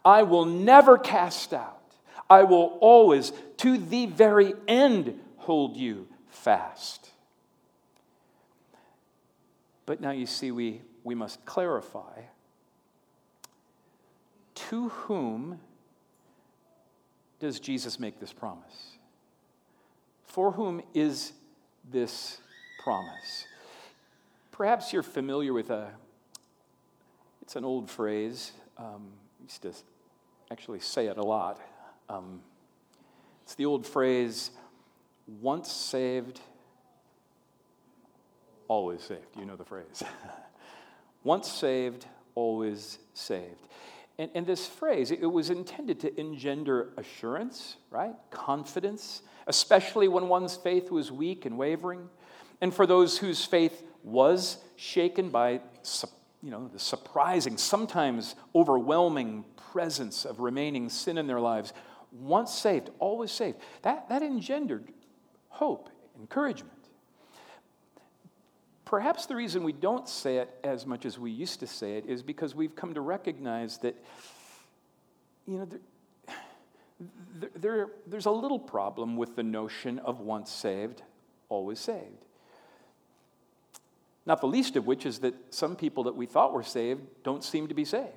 I 0.04 0.24
will 0.24 0.46
never 0.46 0.98
cast 0.98 1.54
out. 1.54 1.80
I 2.29 2.44
will 2.44 2.77
always, 2.82 3.32
to 3.58 3.77
the 3.77 4.08
very 4.08 4.53
end, 4.67 5.20
hold 5.38 5.77
you 5.77 6.08
fast. 6.29 7.12
But 9.86 10.01
now 10.01 10.12
you 10.12 10.25
see, 10.25 10.51
we, 10.51 10.82
we 11.03 11.13
must 11.13 11.46
clarify 11.46 12.22
to 14.55 14.89
whom 14.89 15.60
does 17.39 17.60
Jesus 17.60 18.00
make 18.00 18.20
this 18.20 18.34
promise? 18.34 18.98
For 20.25 20.51
whom 20.51 20.82
is 20.94 21.34
this 21.91 22.39
promise? 22.84 23.46
Perhaps 24.51 24.94
you're 24.94 25.03
familiar 25.03 25.53
with 25.53 25.70
a, 25.70 25.91
it's 27.41 27.55
an 27.55 27.65
old 27.65 27.89
phrase. 27.89 28.53
Um, 28.77 29.12
used 29.44 29.62
to 29.62 29.74
actually 30.50 30.79
say 30.79 31.08
it 31.08 31.17
a 31.17 31.24
lot. 31.24 31.60
Um, 32.10 32.42
it's 33.44 33.56
the 33.56 33.66
old 33.66 33.86
phrase, 33.86 34.52
once 35.42 35.72
saved, 35.72 36.40
always 38.68 39.02
saved. 39.04 39.28
You 39.38 39.46
know 39.46 39.56
the 39.56 39.66
phrase. 39.66 40.04
once 41.24 41.52
saved, 41.52 42.06
always 42.36 43.00
saved. 43.14 43.68
And, 44.18 44.32
and 44.34 44.48
this 44.48 44.68
phrase, 44.68 45.12
it 45.12 45.26
was 45.26 45.50
intended 45.50 46.00
to 46.02 46.20
engender 46.20 46.90
assurance, 46.98 47.78
right? 47.92 48.14
Confidence, 48.32 49.22
especially 49.48 50.08
when 50.08 50.28
one's 50.30 50.56
faith 50.56 50.90
was 50.90 51.12
weak 51.12 51.46
and 51.46 51.58
wavering. 51.58 52.10
And 52.62 52.74
for 52.74 52.88
those 52.88 53.18
whose 53.18 53.44
faith 53.44 53.84
was 54.04 54.58
shaken 54.78 55.30
by 55.30 55.60
you 56.42 56.52
know, 56.52 56.70
the 56.72 56.80
surprising, 56.80 57.58
sometimes 57.58 58.36
overwhelming 58.54 59.44
presence 59.72 60.26
of 60.26 60.40
remaining 60.40 60.90
sin 60.90 61.18
in 61.18 61.28
their 61.28 61.40
lives, 61.40 61.74
once 62.20 62.54
saved, 62.54 62.90
always 63.00 63.32
saved, 63.32 63.58
that, 63.82 64.10
that 64.10 64.22
engendered 64.22 64.92
hope, 65.50 65.90
encouragement. 66.20 66.72
Perhaps 68.86 69.26
the 69.26 69.36
reason 69.36 69.64
we 69.64 69.74
don't 69.74 70.08
say 70.08 70.38
it 70.38 70.50
as 70.64 70.86
much 70.86 71.06
as 71.06 71.18
we 71.18 71.32
used 71.32 71.60
to 71.60 71.68
say 71.68 71.98
it 71.98 72.06
is 72.06 72.22
because 72.22 72.54
we've 72.54 72.76
come 72.76 72.94
to 72.94 73.02
recognize 73.02 73.80
that, 73.80 73.96
you 75.48 75.58
know, 75.58 75.68
there, 77.40 77.50
there, 77.56 77.88
there's 78.08 78.28
a 78.28 78.32
little 78.32 78.60
problem 78.60 79.18
with 79.18 79.36
the 79.36 79.44
notion 79.44 80.00
of 80.00 80.20
once 80.20 80.52
saved, 80.52 81.02
always 81.50 81.80
saved. 81.80 82.26
Not 84.26 84.42
the 84.42 84.48
least 84.48 84.76
of 84.76 84.88
which 84.88 85.06
is 85.06 85.20
that 85.20 85.36
some 85.54 85.76
people 85.76 86.04
that 86.06 86.16
we 86.16 86.26
thought 86.26 86.54
were 86.54 86.64
saved 86.64 87.02
don't 87.24 87.44
seem 87.44 87.68
to 87.68 87.74
be 87.74 87.86
saved. 87.86 88.12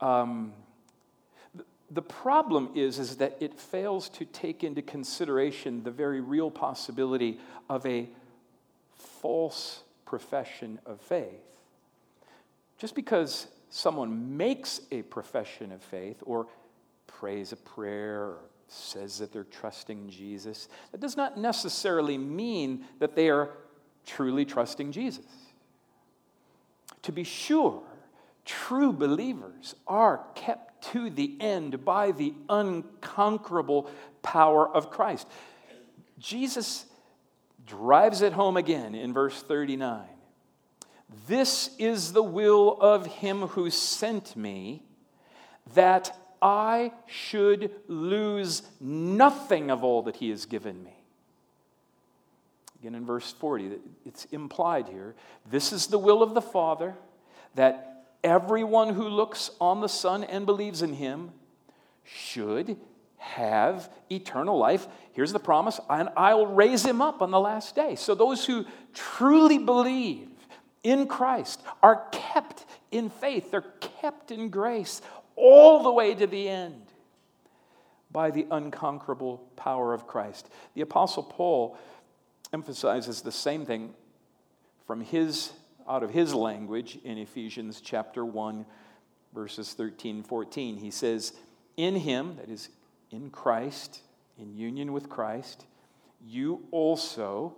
Um, 0.00 0.52
the 1.90 2.02
problem 2.02 2.70
is, 2.74 2.98
is 2.98 3.16
that 3.16 3.36
it 3.40 3.58
fails 3.58 4.08
to 4.10 4.24
take 4.24 4.62
into 4.62 4.80
consideration 4.80 5.82
the 5.82 5.90
very 5.90 6.20
real 6.20 6.50
possibility 6.50 7.38
of 7.68 7.84
a 7.84 8.08
false 8.96 9.82
profession 10.06 10.78
of 10.86 11.00
faith. 11.00 11.42
Just 12.78 12.94
because 12.94 13.48
someone 13.70 14.36
makes 14.36 14.80
a 14.90 15.02
profession 15.02 15.72
of 15.72 15.82
faith 15.82 16.22
or 16.24 16.46
prays 17.06 17.52
a 17.52 17.56
prayer 17.56 18.22
or 18.22 18.38
says 18.68 19.18
that 19.18 19.32
they're 19.32 19.44
trusting 19.44 20.08
Jesus, 20.08 20.68
that 20.92 21.00
does 21.00 21.16
not 21.16 21.36
necessarily 21.36 22.16
mean 22.16 22.84
that 23.00 23.16
they 23.16 23.28
are 23.28 23.50
truly 24.06 24.44
trusting 24.44 24.92
Jesus. 24.92 25.26
To 27.02 27.12
be 27.12 27.24
sure, 27.24 27.82
true 28.44 28.92
believers 28.92 29.74
are 29.88 30.24
kept 30.34 30.69
to 30.82 31.10
the 31.10 31.36
end 31.40 31.84
by 31.84 32.12
the 32.12 32.34
unconquerable 32.48 33.90
power 34.22 34.68
of 34.68 34.90
Christ. 34.90 35.26
Jesus 36.18 36.86
drives 37.66 38.22
it 38.22 38.32
home 38.32 38.56
again 38.56 38.94
in 38.94 39.12
verse 39.12 39.42
39. 39.42 40.04
This 41.26 41.70
is 41.78 42.12
the 42.12 42.22
will 42.22 42.76
of 42.80 43.06
him 43.06 43.42
who 43.42 43.70
sent 43.70 44.36
me, 44.36 44.82
that 45.74 46.16
I 46.42 46.92
should 47.06 47.70
lose 47.88 48.62
nothing 48.80 49.70
of 49.70 49.84
all 49.84 50.02
that 50.02 50.16
he 50.16 50.30
has 50.30 50.46
given 50.46 50.82
me. 50.82 50.94
Again, 52.80 52.94
in 52.94 53.04
verse 53.04 53.32
40, 53.32 53.72
it's 54.06 54.24
implied 54.26 54.88
here. 54.88 55.14
This 55.50 55.72
is 55.72 55.88
the 55.88 55.98
will 55.98 56.22
of 56.22 56.32
the 56.34 56.40
Father, 56.40 56.94
that 57.54 57.89
everyone 58.22 58.94
who 58.94 59.08
looks 59.08 59.50
on 59.60 59.80
the 59.80 59.88
Son 59.88 60.24
and 60.24 60.46
believes 60.46 60.82
in 60.82 60.94
him 60.94 61.32
should 62.04 62.76
have 63.18 63.90
eternal 64.10 64.58
life. 64.58 64.86
Here's 65.12 65.32
the 65.32 65.38
promise, 65.38 65.78
and 65.88 66.08
I'll 66.16 66.46
raise 66.46 66.84
him 66.84 67.02
up 67.02 67.22
on 67.22 67.30
the 67.30 67.40
last 67.40 67.76
day. 67.76 67.94
So 67.94 68.14
those 68.14 68.44
who 68.46 68.64
truly 68.94 69.58
believe 69.58 70.28
in 70.82 71.06
Christ 71.06 71.62
are 71.82 72.06
kept 72.10 72.64
in 72.90 73.10
faith, 73.10 73.50
they're 73.50 73.74
kept 74.00 74.30
in 74.30 74.48
grace 74.48 75.02
all 75.36 75.82
the 75.82 75.92
way 75.92 76.14
to 76.14 76.26
the 76.26 76.48
end 76.48 76.86
by 78.10 78.30
the 78.30 78.46
unconquerable 78.50 79.38
power 79.56 79.94
of 79.94 80.06
Christ. 80.06 80.48
The 80.74 80.80
Apostle 80.80 81.22
Paul 81.22 81.78
emphasizes 82.52 83.22
the 83.22 83.32
same 83.32 83.64
thing 83.64 83.94
from 84.86 85.00
his 85.00 85.52
out 85.90 86.04
of 86.04 86.10
his 86.10 86.32
language 86.32 86.98
in 87.04 87.18
Ephesians 87.18 87.80
chapter 87.80 88.24
1 88.24 88.64
verses 89.34 89.72
13 89.72 90.22
14 90.22 90.76
he 90.76 90.90
says 90.90 91.32
in 91.76 91.96
him 91.96 92.36
that 92.36 92.48
is 92.48 92.68
in 93.10 93.30
Christ, 93.30 94.02
in 94.38 94.54
union 94.54 94.92
with 94.92 95.08
Christ, 95.08 95.66
you 96.24 96.62
also, 96.70 97.56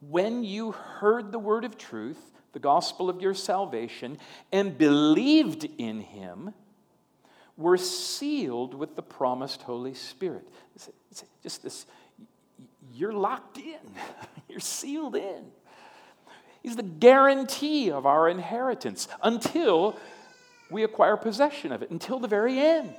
when 0.00 0.42
you 0.42 0.72
heard 0.72 1.30
the 1.30 1.38
word 1.38 1.64
of 1.64 1.78
truth, 1.78 2.18
the 2.52 2.58
gospel 2.58 3.08
of 3.08 3.20
your 3.20 3.34
salvation, 3.34 4.18
and 4.50 4.76
believed 4.76 5.68
in 5.78 6.00
him, 6.00 6.52
were 7.56 7.76
sealed 7.76 8.74
with 8.74 8.96
the 8.96 9.02
promised 9.02 9.62
Holy 9.62 9.94
Spirit. 9.94 10.48
It's 10.74 11.24
just 11.42 11.62
this, 11.62 11.86
you're 12.92 13.12
locked 13.12 13.58
in, 13.58 13.78
you're 14.48 14.60
sealed 14.60 15.14
in. 15.14 15.44
He's 16.62 16.76
the 16.76 16.82
guarantee 16.82 17.90
of 17.90 18.06
our 18.06 18.28
inheritance 18.28 19.08
until 19.22 19.96
we 20.70 20.84
acquire 20.84 21.16
possession 21.16 21.72
of 21.72 21.82
it, 21.82 21.90
until 21.90 22.18
the 22.18 22.28
very 22.28 22.58
end. 22.58 22.94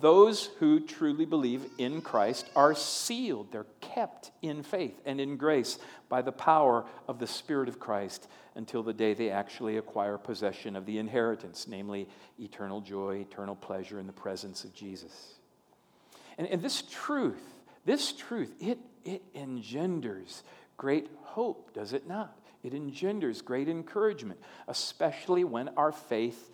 Those 0.00 0.46
who 0.58 0.80
truly 0.80 1.24
believe 1.24 1.66
in 1.78 2.00
Christ 2.00 2.48
are 2.54 2.74
sealed. 2.74 3.50
They're 3.50 3.66
kept 3.80 4.30
in 4.40 4.62
faith 4.62 5.00
and 5.04 5.20
in 5.20 5.36
grace 5.36 5.78
by 6.08 6.22
the 6.22 6.32
power 6.32 6.84
of 7.08 7.18
the 7.18 7.26
Spirit 7.26 7.68
of 7.68 7.80
Christ 7.80 8.28
until 8.54 8.82
the 8.82 8.92
day 8.92 9.14
they 9.14 9.30
actually 9.30 9.76
acquire 9.76 10.16
possession 10.16 10.76
of 10.76 10.86
the 10.86 10.98
inheritance, 10.98 11.66
namely 11.68 12.08
eternal 12.38 12.80
joy, 12.80 13.16
eternal 13.16 13.56
pleasure 13.56 13.98
in 13.98 14.06
the 14.06 14.12
presence 14.12 14.64
of 14.64 14.72
Jesus. 14.72 15.34
And, 16.38 16.46
and 16.46 16.62
this 16.62 16.82
truth, 16.82 17.42
this 17.84 18.12
truth, 18.12 18.54
it, 18.60 18.78
it 19.04 19.22
engenders 19.34 20.42
great 20.80 21.10
hope, 21.22 21.74
does 21.74 21.92
it 21.92 22.08
not? 22.08 22.34
It 22.62 22.72
engenders 22.72 23.42
great 23.42 23.68
encouragement, 23.68 24.40
especially 24.66 25.44
when 25.44 25.68
our 25.76 25.92
faith 25.92 26.50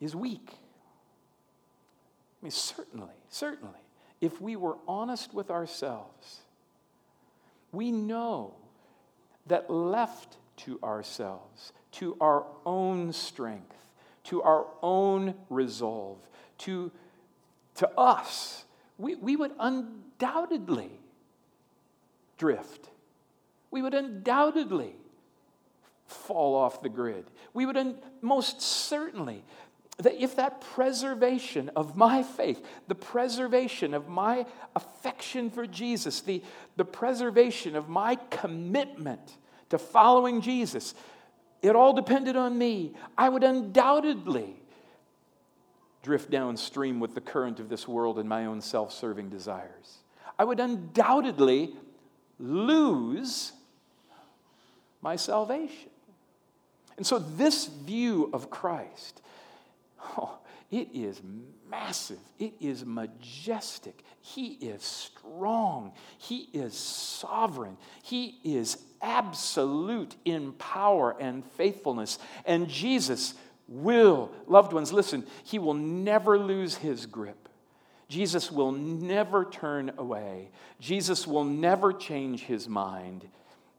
is 0.00 0.16
weak 0.16 0.50
I 2.44 2.46
mean, 2.46 2.50
certainly, 2.50 3.14
certainly, 3.30 3.80
if 4.20 4.38
we 4.38 4.54
were 4.54 4.76
honest 4.86 5.32
with 5.32 5.50
ourselves, 5.50 6.40
we 7.72 7.90
know 7.90 8.52
that 9.46 9.70
left 9.70 10.36
to 10.58 10.78
ourselves, 10.84 11.72
to 11.92 12.18
our 12.20 12.44
own 12.66 13.14
strength, 13.14 13.88
to 14.24 14.42
our 14.42 14.66
own 14.82 15.34
resolve, 15.48 16.18
to, 16.58 16.92
to 17.76 17.88
us, 17.98 18.66
we, 18.98 19.14
we 19.14 19.36
would 19.36 19.52
undoubtedly 19.58 20.90
drift. 22.36 22.90
We 23.74 23.82
would 23.82 23.94
undoubtedly 23.94 24.94
fall 26.06 26.54
off 26.54 26.80
the 26.80 26.88
grid. 26.88 27.24
We 27.54 27.66
would 27.66 27.76
un- 27.76 27.98
most 28.22 28.62
certainly 28.62 29.42
that 29.96 30.14
if 30.22 30.36
that 30.36 30.60
preservation 30.60 31.72
of 31.74 31.96
my 31.96 32.22
faith, 32.22 32.64
the 32.86 32.94
preservation 32.94 33.92
of 33.92 34.08
my 34.08 34.46
affection 34.76 35.50
for 35.50 35.66
Jesus, 35.66 36.20
the, 36.20 36.40
the 36.76 36.84
preservation 36.84 37.74
of 37.74 37.88
my 37.88 38.14
commitment 38.30 39.38
to 39.70 39.78
following 39.78 40.40
Jesus, 40.40 40.94
it 41.60 41.74
all 41.74 41.94
depended 41.94 42.36
on 42.36 42.56
me, 42.56 42.92
I 43.18 43.28
would 43.28 43.42
undoubtedly 43.42 44.54
drift 46.04 46.30
downstream 46.30 47.00
with 47.00 47.16
the 47.16 47.20
current 47.20 47.58
of 47.58 47.68
this 47.68 47.88
world 47.88 48.20
and 48.20 48.28
my 48.28 48.46
own 48.46 48.60
self 48.60 48.92
serving 48.92 49.30
desires. 49.30 49.98
I 50.38 50.44
would 50.44 50.60
undoubtedly 50.60 51.74
lose 52.38 53.50
my 55.04 55.16
salvation. 55.16 55.90
And 56.96 57.06
so, 57.06 57.18
this 57.18 57.66
view 57.66 58.30
of 58.32 58.48
Christ, 58.48 59.20
oh, 60.16 60.38
it 60.70 60.88
is 60.94 61.20
massive. 61.70 62.18
It 62.38 62.54
is 62.58 62.86
majestic. 62.86 64.02
He 64.20 64.52
is 64.54 64.82
strong. 64.82 65.92
He 66.16 66.48
is 66.54 66.72
sovereign. 66.72 67.76
He 68.02 68.38
is 68.42 68.78
absolute 69.02 70.16
in 70.24 70.52
power 70.52 71.14
and 71.20 71.44
faithfulness. 71.44 72.18
And 72.46 72.68
Jesus 72.68 73.34
will, 73.68 74.32
loved 74.46 74.72
ones, 74.72 74.90
listen, 74.90 75.26
he 75.42 75.58
will 75.58 75.74
never 75.74 76.38
lose 76.38 76.76
his 76.76 77.04
grip. 77.04 77.48
Jesus 78.08 78.50
will 78.50 78.72
never 78.72 79.44
turn 79.44 79.92
away. 79.98 80.50
Jesus 80.80 81.26
will 81.26 81.44
never 81.44 81.92
change 81.92 82.44
his 82.44 82.68
mind. 82.68 83.28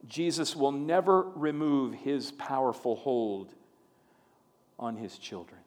Jesus 0.08 0.56
will 0.56 0.72
never 0.72 1.22
remove 1.22 1.94
his 1.94 2.32
powerful 2.32 2.96
hold 2.96 3.54
on 4.78 4.98
his 4.98 5.18
children. 5.18 5.60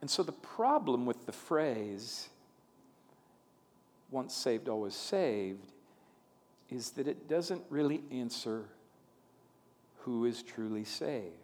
And 0.00 0.10
so 0.10 0.22
the 0.22 0.32
problem 0.32 1.06
with 1.06 1.26
the 1.26 1.32
phrase, 1.32 2.28
once 4.10 4.34
saved, 4.34 4.68
always 4.68 4.94
saved, 4.94 5.72
is 6.70 6.90
that 6.92 7.06
it 7.06 7.28
doesn't 7.28 7.62
really 7.70 8.02
answer 8.10 8.64
who 10.00 10.24
is 10.24 10.42
truly 10.42 10.84
saved. 10.84 11.34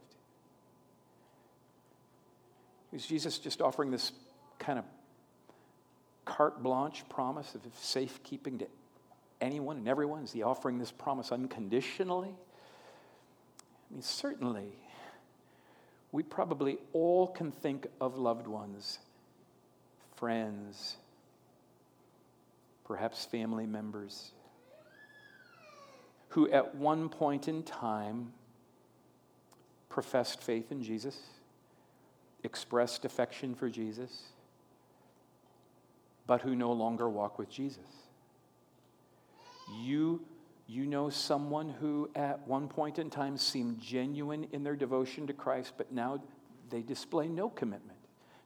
Is 2.92 3.07
Jesus 3.07 3.38
just 3.38 3.62
offering 3.62 3.90
this 3.90 4.12
kind 4.59 4.78
of 4.78 4.85
carte 6.24 6.62
blanche 6.62 7.05
promise 7.09 7.55
of 7.55 7.62
safekeeping 7.81 8.59
to 8.59 8.66
anyone 9.42 9.76
and 9.76 9.88
everyone? 9.88 10.22
Is 10.22 10.33
he 10.33 10.42
offering 10.42 10.78
this 10.78 10.90
promise 10.90 11.33
unconditionally? 11.33 12.31
I 12.31 13.94
mean, 13.94 14.02
certainly, 14.02 14.72
we 16.12 16.22
probably 16.22 16.78
all 16.92 17.26
can 17.26 17.50
think 17.50 17.87
of 18.00 18.16
loved 18.16 18.46
ones, 18.46 18.98
friends, 20.14 20.96
perhaps 22.85 23.24
family 23.24 23.66
members, 23.66 24.31
who 26.28 26.50
at 26.50 26.74
one 26.74 27.09
point 27.09 27.48
in 27.48 27.62
time 27.62 28.33
professed 29.88 30.42
faith 30.42 30.72
in 30.72 30.83
Jesus, 30.83 31.18
expressed 32.44 33.05
affection 33.05 33.55
for 33.55 33.68
Jesus, 33.68 34.22
but 36.26 36.40
who 36.40 36.57
no 36.57 36.72
longer 36.72 37.09
walk 37.09 37.38
with 37.38 37.50
Jesus. 37.50 37.78
You, 39.80 40.20
you 40.66 40.87
know 40.87 41.11
someone 41.11 41.68
who 41.68 42.11
at 42.14 42.46
one 42.46 42.68
point 42.68 42.98
in 42.98 43.11
time 43.11 43.37
seemed 43.37 43.80
genuine 43.80 44.46
in 44.52 44.62
their 44.62 44.76
devotion 44.76 45.26
to 45.26 45.32
Christ, 45.32 45.74
but 45.76 45.92
now 45.92 46.22
they 46.70 46.82
display 46.82 47.28
no 47.28 47.48
commitment, 47.48 47.98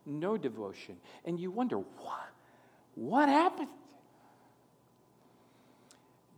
no 0.05 0.37
devotion. 0.37 0.97
And 1.25 1.39
you 1.39 1.51
wonder, 1.51 1.79
what? 1.79 2.31
What 2.95 3.29
happened? 3.29 3.69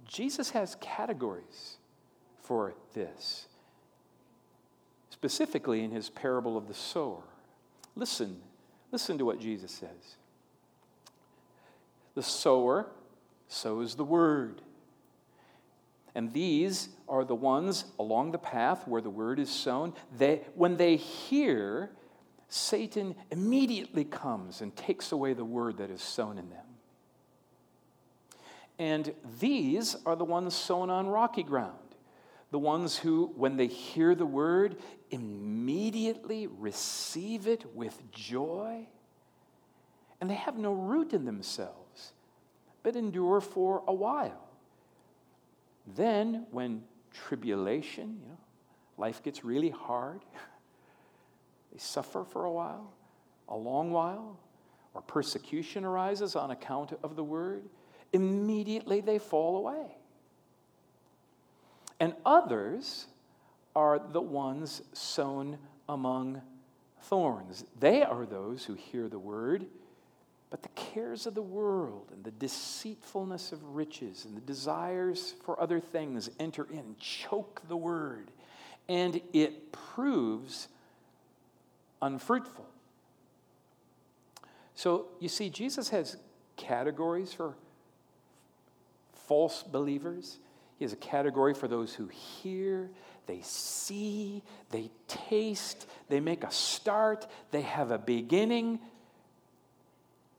Jesus 0.06 0.50
has 0.50 0.76
categories 0.80 1.76
for 2.42 2.74
this, 2.94 3.46
specifically 5.10 5.84
in 5.84 5.90
his 5.90 6.08
parable 6.08 6.56
of 6.56 6.66
the 6.66 6.74
sower. 6.74 7.22
Listen, 7.94 8.40
listen 8.90 9.18
to 9.18 9.24
what 9.24 9.38
Jesus 9.38 9.70
says. 9.70 10.16
The 12.14 12.22
sower 12.22 12.86
sows 13.48 13.94
the 13.94 14.04
word. 14.04 14.62
And 16.18 16.32
these 16.32 16.88
are 17.08 17.24
the 17.24 17.36
ones 17.36 17.84
along 17.96 18.32
the 18.32 18.38
path 18.38 18.88
where 18.88 19.00
the 19.00 19.08
word 19.08 19.38
is 19.38 19.48
sown. 19.48 19.94
They, 20.16 20.40
when 20.56 20.76
they 20.76 20.96
hear, 20.96 21.92
Satan 22.48 23.14
immediately 23.30 24.04
comes 24.04 24.60
and 24.60 24.74
takes 24.74 25.12
away 25.12 25.32
the 25.32 25.44
word 25.44 25.76
that 25.76 25.90
is 25.90 26.02
sown 26.02 26.36
in 26.36 26.50
them. 26.50 26.64
And 28.80 29.14
these 29.38 29.94
are 30.04 30.16
the 30.16 30.24
ones 30.24 30.56
sown 30.56 30.90
on 30.90 31.06
rocky 31.06 31.44
ground. 31.44 31.94
The 32.50 32.58
ones 32.58 32.98
who, 32.98 33.32
when 33.36 33.56
they 33.56 33.68
hear 33.68 34.16
the 34.16 34.26
word, 34.26 34.78
immediately 35.12 36.48
receive 36.48 37.46
it 37.46 37.64
with 37.76 38.10
joy. 38.10 38.88
And 40.20 40.28
they 40.28 40.34
have 40.34 40.58
no 40.58 40.72
root 40.72 41.12
in 41.12 41.26
themselves, 41.26 42.12
but 42.82 42.96
endure 42.96 43.40
for 43.40 43.84
a 43.86 43.94
while. 43.94 44.47
Then, 45.96 46.46
when 46.50 46.82
tribulation, 47.12 48.18
you 48.22 48.28
know, 48.28 48.38
life 48.96 49.22
gets 49.22 49.44
really 49.44 49.70
hard, 49.70 50.20
they 51.72 51.78
suffer 51.78 52.24
for 52.24 52.44
a 52.44 52.52
while, 52.52 52.92
a 53.48 53.56
long 53.56 53.90
while, 53.90 54.38
or 54.94 55.02
persecution 55.02 55.84
arises 55.84 56.36
on 56.36 56.50
account 56.50 56.92
of 57.02 57.16
the 57.16 57.24
word, 57.24 57.64
immediately 58.12 59.00
they 59.00 59.18
fall 59.18 59.56
away. 59.56 59.96
And 62.00 62.14
others 62.24 63.06
are 63.74 63.98
the 63.98 64.20
ones 64.20 64.82
sown 64.92 65.58
among 65.88 66.42
thorns. 67.02 67.64
They 67.78 68.02
are 68.02 68.26
those 68.26 68.64
who 68.64 68.74
hear 68.74 69.08
the 69.08 69.18
word 69.18 69.66
but 70.50 70.62
the 70.62 70.68
cares 70.70 71.26
of 71.26 71.34
the 71.34 71.42
world 71.42 72.10
and 72.12 72.24
the 72.24 72.30
deceitfulness 72.30 73.52
of 73.52 73.62
riches 73.74 74.24
and 74.24 74.36
the 74.36 74.40
desires 74.40 75.34
for 75.44 75.60
other 75.60 75.80
things 75.80 76.30
enter 76.38 76.66
in 76.70 76.78
and 76.78 76.98
choke 76.98 77.62
the 77.68 77.76
word, 77.76 78.30
and 78.88 79.20
it 79.32 79.72
proves 79.72 80.68
unfruitful. 82.00 82.66
So 84.74 85.06
you 85.20 85.28
see, 85.28 85.50
Jesus 85.50 85.88
has 85.90 86.16
categories 86.56 87.32
for 87.32 87.54
false 89.26 89.62
believers. 89.62 90.38
He 90.78 90.84
has 90.84 90.92
a 90.92 90.96
category 90.96 91.52
for 91.52 91.68
those 91.68 91.92
who 91.92 92.06
hear, 92.06 92.88
they 93.26 93.40
see, 93.42 94.42
they 94.70 94.90
taste, 95.08 95.86
they 96.08 96.20
make 96.20 96.44
a 96.44 96.50
start, 96.50 97.26
they 97.50 97.62
have 97.62 97.90
a 97.90 97.98
beginning, 97.98 98.78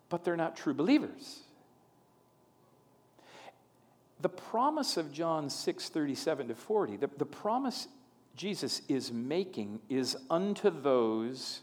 but 0.09 0.23
they're 0.23 0.37
not 0.37 0.57
true 0.57 0.73
believers. 0.73 1.41
The 4.21 4.29
promise 4.29 4.97
of 4.97 5.13
John 5.13 5.49
6 5.49 5.89
37 5.89 6.49
to 6.49 6.55
40, 6.55 6.97
the, 6.97 7.09
the 7.17 7.25
promise 7.25 7.87
Jesus 8.35 8.81
is 8.87 9.11
making 9.11 9.79
is 9.89 10.17
unto 10.29 10.69
those 10.69 11.61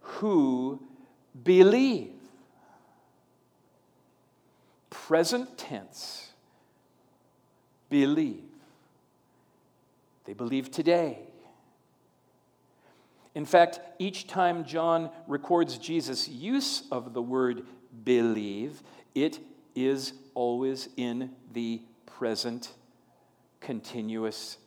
who 0.00 0.80
believe. 1.44 2.10
Present 4.90 5.56
tense, 5.56 6.30
believe. 7.90 8.42
They 10.24 10.32
believe 10.32 10.70
today. 10.70 11.18
In 13.34 13.44
fact, 13.44 13.80
each 13.98 14.26
time 14.26 14.64
John 14.64 15.10
records 15.26 15.78
Jesus' 15.78 16.28
use 16.28 16.84
of 16.90 17.14
the 17.14 17.22
word 17.22 17.64
believe, 18.04 18.82
it 19.14 19.40
is 19.74 20.12
always 20.34 20.88
in 20.96 21.30
the 21.52 21.80
present 22.04 22.72
continuous 23.60 24.58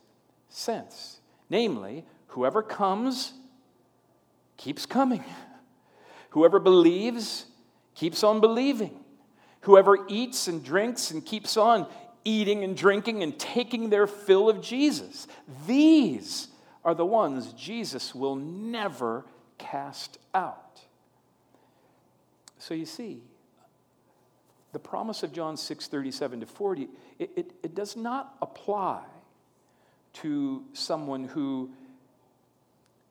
sense. 0.48 1.20
Namely, 1.48 2.04
whoever 2.28 2.62
comes 2.62 3.34
keeps 4.56 4.86
coming. 4.86 5.24
Whoever 6.30 6.58
believes 6.58 7.46
keeps 7.94 8.24
on 8.24 8.40
believing. 8.40 8.98
Whoever 9.60 9.98
eats 10.08 10.48
and 10.48 10.62
drinks 10.62 11.10
and 11.10 11.24
keeps 11.24 11.56
on 11.56 11.86
eating 12.24 12.64
and 12.64 12.76
drinking 12.76 13.22
and 13.22 13.38
taking 13.38 13.90
their 13.90 14.06
fill 14.06 14.48
of 14.48 14.60
Jesus. 14.60 15.26
These 15.66 16.48
are 16.86 16.94
the 16.94 17.04
ones 17.04 17.52
Jesus 17.52 18.14
will 18.14 18.36
never 18.36 19.24
cast 19.58 20.18
out. 20.32 20.80
So 22.58 22.74
you 22.74 22.86
see, 22.86 23.22
the 24.72 24.78
promise 24.78 25.24
of 25.24 25.32
John 25.32 25.56
6 25.56 25.88
37 25.88 26.40
to 26.40 26.46
40, 26.46 26.88
it, 27.18 27.30
it, 27.34 27.52
it 27.64 27.74
does 27.74 27.96
not 27.96 28.36
apply 28.40 29.02
to 30.14 30.64
someone 30.72 31.24
who 31.24 31.70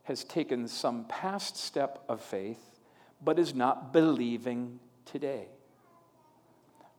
has 0.04 0.24
taken 0.24 0.68
some 0.68 1.04
past 1.06 1.58
step 1.58 2.02
of 2.08 2.22
faith 2.22 2.60
but 3.22 3.38
is 3.40 3.54
not 3.54 3.92
believing 3.92 4.80
today. 5.06 5.48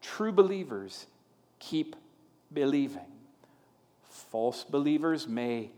True 0.02 0.32
believers 0.32 1.06
keep 1.58 1.96
believing. 2.52 3.06
False 4.10 4.64
believers 4.64 5.26
may 5.26 5.70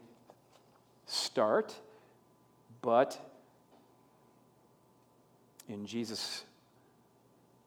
start, 1.08 1.74
but 2.82 3.18
in 5.68 5.86
Jesus' 5.86 6.44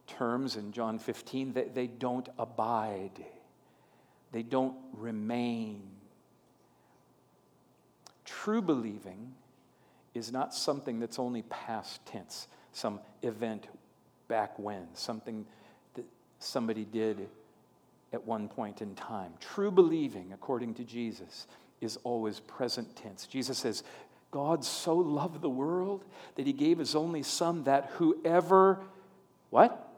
terms 0.08 0.56
in 0.56 0.72
John 0.72 1.00
15, 1.00 1.54
they, 1.54 1.66
they 1.74 1.88
don't 1.88 2.30
abide, 2.38 3.26
they 4.32 4.44
don't 4.44 4.76
remain. 4.94 5.82
True 8.26 8.62
believing 8.62 9.34
is 10.14 10.32
not 10.32 10.54
something 10.54 11.00
that's 11.00 11.20
only 11.20 11.42
past 11.44 12.06
tense, 12.06 12.48
some 12.72 13.00
event 13.24 13.68
back 14.28 14.58
when, 14.60 14.88
something 14.94 15.46
that 15.96 16.06
somebody 16.40 16.86
did 16.86 17.28
at 18.14 18.26
one 18.26 18.48
point 18.48 18.82
in 18.82 18.94
time. 18.96 19.34
True 19.40 19.72
believing, 19.72 20.32
according 20.34 20.74
to 20.76 20.84
Jesus, 20.84 21.48
is 21.82 21.98
always 22.04 22.40
present 22.40 22.96
tense. 22.96 23.26
Jesus 23.26 23.58
says, 23.58 23.84
God 24.30 24.64
so 24.64 24.96
loved 24.96 25.42
the 25.42 25.50
world 25.50 26.06
that 26.36 26.48
he 26.48 26.54
gave 26.54 26.78
his 26.78 26.96
only 26.96 27.24
son 27.24 27.66
that 27.66 27.92
whoever 27.96 28.80
what? 29.50 29.90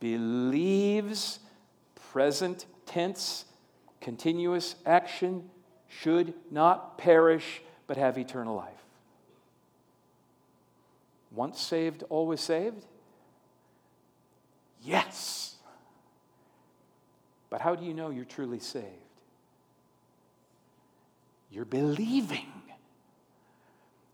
Believes 0.00 1.38
present 2.12 2.66
tense 2.86 3.44
continuous 4.00 4.74
action 4.84 5.48
should 5.88 6.34
not 6.50 6.98
perish 6.98 7.62
but 7.86 7.96
have 7.96 8.18
eternal 8.18 8.56
life. 8.56 8.70
Once 11.30 11.60
saved, 11.60 12.04
always 12.08 12.40
saved? 12.40 12.84
Yes. 14.82 15.56
But 17.50 17.60
how 17.60 17.74
do 17.74 17.84
you 17.84 17.94
know 17.94 18.10
you're 18.10 18.24
truly 18.24 18.58
saved? 18.58 19.03
You're 21.54 21.64
believing. 21.64 22.46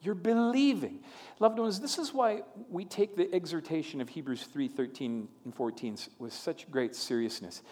You're 0.02 0.14
believing. 0.14 1.00
Loved 1.38 1.58
ones, 1.58 1.80
this 1.80 1.98
is 1.98 2.12
why 2.12 2.42
we 2.68 2.84
take 2.84 3.16
the 3.16 3.32
exhortation 3.34 4.02
of 4.02 4.10
Hebrews 4.10 4.42
3 4.42 4.68
13 4.68 5.26
and 5.46 5.54
14 5.54 5.96
with 6.18 6.34
such 6.34 6.70
great 6.70 6.94
seriousness. 6.94 7.62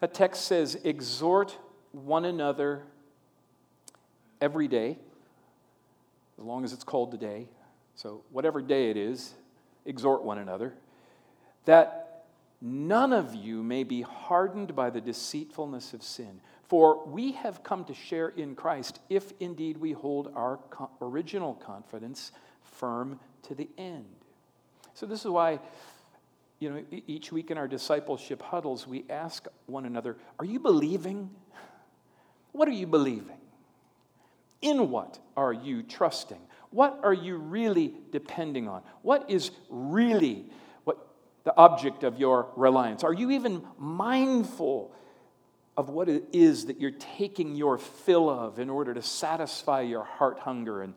That 0.00 0.14
text 0.14 0.46
says, 0.46 0.76
Exhort 0.82 1.56
one 1.92 2.24
another 2.24 2.82
every 4.40 4.66
day, 4.66 4.98
as 6.36 6.44
long 6.44 6.64
as 6.64 6.72
it's 6.72 6.84
called 6.84 7.12
today. 7.12 7.46
So, 7.94 8.24
whatever 8.32 8.60
day 8.60 8.90
it 8.90 8.96
is, 8.96 9.34
exhort 9.86 10.24
one 10.24 10.38
another, 10.38 10.74
that 11.66 12.24
none 12.60 13.12
of 13.12 13.36
you 13.36 13.62
may 13.62 13.84
be 13.84 14.02
hardened 14.02 14.74
by 14.74 14.90
the 14.90 15.00
deceitfulness 15.00 15.94
of 15.94 16.02
sin. 16.02 16.40
For 16.68 17.04
we 17.06 17.32
have 17.32 17.62
come 17.62 17.84
to 17.84 17.94
share 17.94 18.28
in 18.28 18.54
Christ 18.54 19.00
if 19.08 19.32
indeed 19.40 19.76
we 19.76 19.92
hold 19.92 20.32
our 20.34 20.58
original 21.00 21.54
confidence 21.54 22.32
firm 22.62 23.20
to 23.42 23.54
the 23.54 23.68
end. 23.76 24.06
So, 24.94 25.06
this 25.06 25.20
is 25.20 25.30
why, 25.30 25.60
you 26.60 26.70
know, 26.70 26.84
each 27.06 27.32
week 27.32 27.50
in 27.50 27.58
our 27.58 27.68
discipleship 27.68 28.40
huddles, 28.40 28.86
we 28.86 29.04
ask 29.10 29.46
one 29.66 29.84
another, 29.84 30.16
Are 30.38 30.44
you 30.44 30.58
believing? 30.58 31.30
What 32.52 32.68
are 32.68 32.72
you 32.72 32.86
believing? 32.86 33.36
In 34.62 34.90
what 34.90 35.18
are 35.36 35.52
you 35.52 35.82
trusting? 35.82 36.40
What 36.70 37.00
are 37.02 37.12
you 37.12 37.36
really 37.36 37.94
depending 38.10 38.68
on? 38.68 38.82
What 39.02 39.28
is 39.28 39.50
really 39.68 40.46
what 40.84 41.06
the 41.44 41.54
object 41.56 42.04
of 42.04 42.18
your 42.18 42.48
reliance? 42.56 43.04
Are 43.04 43.12
you 43.12 43.32
even 43.32 43.62
mindful 43.78 44.94
of 45.76 45.88
what 45.88 46.08
it 46.08 46.24
is 46.32 46.66
that 46.66 46.80
you're 46.80 46.92
taking 46.92 47.56
your 47.56 47.78
fill 47.78 48.30
of 48.30 48.58
in 48.58 48.70
order 48.70 48.94
to 48.94 49.02
satisfy 49.02 49.80
your 49.80 50.04
heart 50.04 50.38
hunger 50.38 50.82
and 50.82 50.94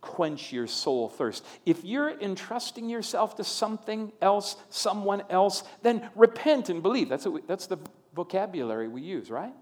quench 0.00 0.52
your 0.52 0.66
soul 0.66 1.08
thirst. 1.08 1.44
If 1.66 1.84
you're 1.84 2.10
entrusting 2.20 2.88
yourself 2.88 3.36
to 3.36 3.44
something 3.44 4.12
else, 4.22 4.56
someone 4.70 5.22
else, 5.28 5.64
then 5.82 6.08
repent 6.14 6.68
and 6.70 6.82
believe. 6.82 7.08
That's, 7.08 7.26
we, 7.26 7.42
that's 7.42 7.66
the 7.66 7.78
vocabulary 8.14 8.88
we 8.88 9.02
use, 9.02 9.30
right? 9.30 9.52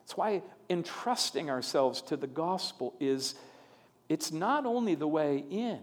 That's 0.00 0.16
why 0.16 0.42
entrusting 0.68 1.50
ourselves 1.50 2.02
to 2.02 2.16
the 2.16 2.26
gospel 2.26 2.94
is 2.98 3.34
it's 4.08 4.32
not 4.32 4.66
only 4.66 4.94
the 4.94 5.08
way 5.08 5.44
in, 5.50 5.80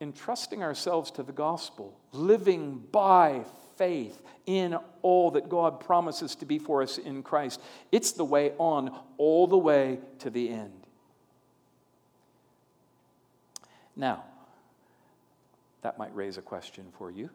entrusting 0.00 0.62
ourselves 0.62 1.10
to 1.12 1.22
the 1.22 1.32
gospel, 1.32 1.98
living 2.12 2.82
by 2.90 3.44
faith 3.76 4.20
in 4.46 4.76
all 5.02 5.30
that 5.32 5.48
God 5.48 5.80
promises 5.80 6.34
to 6.36 6.46
be 6.46 6.58
for 6.58 6.82
us 6.82 6.98
in 6.98 7.22
Christ. 7.22 7.60
It's 7.90 8.12
the 8.12 8.24
way 8.24 8.52
on, 8.58 8.94
all 9.18 9.46
the 9.46 9.58
way 9.58 9.98
to 10.20 10.30
the 10.30 10.48
end. 10.48 10.86
Now, 13.94 14.24
that 15.82 15.98
might 15.98 16.14
raise 16.14 16.38
a 16.38 16.42
question 16.42 16.86
for 16.96 17.10
you. 17.10 17.30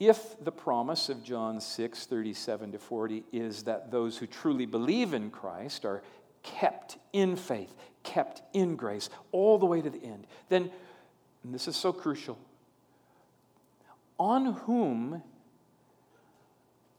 If 0.00 0.42
the 0.42 0.52
promise 0.52 1.08
of 1.08 1.24
John 1.24 1.60
6, 1.60 2.06
37 2.06 2.72
to 2.72 2.78
40 2.78 3.24
is 3.32 3.64
that 3.64 3.90
those 3.90 4.16
who 4.16 4.26
truly 4.26 4.64
believe 4.64 5.12
in 5.12 5.30
Christ 5.30 5.84
are 5.84 6.02
kept 6.42 6.98
in 7.12 7.36
faith, 7.36 7.74
kept 8.04 8.42
in 8.52 8.76
grace, 8.76 9.10
all 9.32 9.58
the 9.58 9.66
way 9.66 9.82
to 9.82 9.90
the 9.90 10.02
end, 10.02 10.26
then, 10.48 10.70
this 11.44 11.66
is 11.66 11.76
so 11.76 11.92
crucial, 11.92 12.38
on 14.18 14.54
whom 14.54 15.22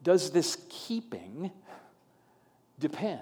does 0.02 0.32
this 0.32 0.58
keeping 0.70 1.52
depend? 2.80 3.22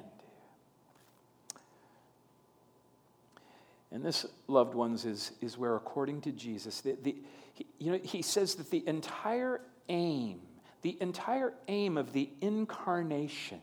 And 3.92 4.04
this, 4.04 4.26
loved 4.48 4.76
ones, 4.76 5.06
is, 5.06 5.32
is 5.42 5.58
where, 5.58 5.76
according 5.76 6.22
to 6.22 6.32
Jesus, 6.32 6.82
the, 6.82 6.98
the, 7.02 7.16
he, 7.54 7.66
you 7.80 7.92
know, 7.92 8.00
he 8.04 8.22
says 8.22 8.56
that 8.56 8.70
the 8.70 8.84
entire 8.88 9.62
aim, 9.90 10.42
the 10.82 10.98
entire 11.00 11.54
aim 11.68 11.98
of 11.98 12.14
the 12.14 12.30
incarnation, 12.42 13.62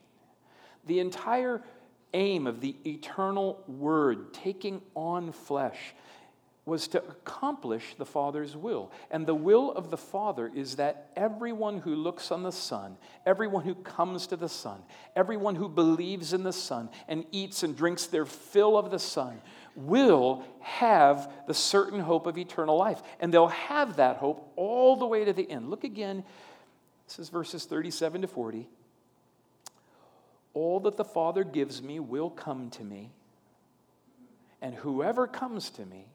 the 0.86 0.98
entire 0.98 1.62
aim 2.14 2.46
of 2.46 2.60
the 2.60 2.74
eternal 2.86 3.62
Word 3.68 4.32
taking 4.32 4.80
on 4.94 5.32
flesh 5.32 5.94
was 6.66 6.88
to 6.88 6.98
accomplish 6.98 7.94
the 7.98 8.07
Father's 8.07 8.57
will. 8.57 8.90
And 9.11 9.27
the 9.27 9.35
will 9.35 9.72
of 9.72 9.90
the 9.90 9.98
Father 9.98 10.50
is 10.55 10.77
that 10.77 11.11
everyone 11.14 11.79
who 11.79 11.94
looks 11.94 12.31
on 12.31 12.42
the 12.42 12.53
Son, 12.53 12.96
everyone 13.27 13.64
who 13.64 13.74
comes 13.74 14.27
to 14.29 14.37
the 14.37 14.48
Son, 14.48 14.83
everyone 15.14 15.57
who 15.57 15.68
believes 15.68 16.33
in 16.33 16.42
the 16.42 16.53
Son 16.53 16.88
and 17.07 17.27
eats 17.33 17.62
and 17.62 17.77
drinks 17.77 18.07
their 18.07 18.24
fill 18.24 18.79
of 18.79 18.90
the 18.90 18.98
Son 18.98 19.42
will 19.77 20.42
have 20.61 21.31
the 21.46 21.53
certain 21.53 22.00
hope 22.00 22.27
of 22.27 22.38
eternal 22.38 22.79
life. 22.79 23.03
And 23.20 23.33
they'll 23.33 23.48
have 23.48 23.96
that 23.96 24.16
hope 24.16 24.50
all 24.57 24.96
the 24.96 25.07
way 25.07 25.24
to 25.24 25.33
the 25.35 25.50
end. 25.50 25.68
Look 25.68 25.85
again. 25.85 26.24
This 27.07 27.18
is 27.18 27.29
verses 27.29 27.66
37 27.66 28.22
to 28.22 28.29
40. 28.29 28.68
All 30.55 30.81
that 30.81 30.96
the 30.96 31.05
Father 31.05 31.44
gives 31.44 31.83
me 31.83 31.98
will 31.98 32.31
come 32.31 32.70
to 32.70 32.85
me, 32.85 33.11
and 34.62 34.72
whoever 34.74 35.27
comes 35.27 35.68
to 35.70 35.85
me, 35.85 36.07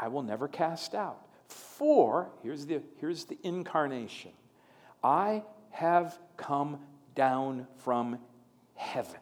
I 0.00 0.08
will 0.08 0.22
never 0.22 0.48
cast 0.48 0.94
out. 0.94 1.26
For, 1.48 2.30
here's 2.42 2.66
the, 2.66 2.82
here's 3.00 3.24
the 3.24 3.38
incarnation 3.42 4.32
I 5.02 5.42
have 5.70 6.18
come 6.36 6.78
down 7.14 7.66
from 7.78 8.18
heaven, 8.74 9.20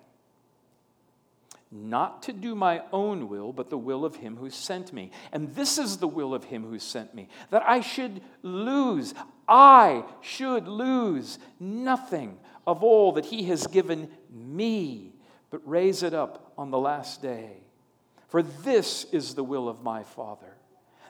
not 1.71 2.23
to 2.25 2.33
do 2.33 2.55
my 2.55 2.83
own 2.93 3.29
will, 3.29 3.53
but 3.53 3.71
the 3.71 3.79
will 3.79 4.05
of 4.05 4.17
him 4.17 4.37
who 4.37 4.51
sent 4.51 4.93
me. 4.93 5.11
And 5.33 5.55
this 5.55 5.79
is 5.79 5.99
the 5.99 6.09
will 6.09 6.35
of 6.35 6.45
him 6.45 6.65
who 6.65 6.79
sent 6.79 7.15
me, 7.15 7.29
that 7.51 7.62
I 7.67 7.81
should 7.81 8.21
lose, 8.43 9.15
I 9.49 10.05
should 10.21 10.67
lose 10.69 11.39
nothing 11.61 12.39
of 12.67 12.83
all 12.83 13.12
that 13.12 13.27
he 13.27 13.45
has 13.45 13.67
given 13.67 14.11
me, 14.31 15.15
but 15.51 15.67
raise 15.67 16.03
it 16.03 16.12
up 16.12 16.53
on 16.59 16.71
the 16.71 16.79
last 16.79 17.23
day. 17.23 17.59
For 18.29 18.43
this 18.43 19.05
is 19.12 19.35
the 19.35 19.45
will 19.45 19.69
of 19.69 19.83
my 19.83 20.03
Father 20.03 20.56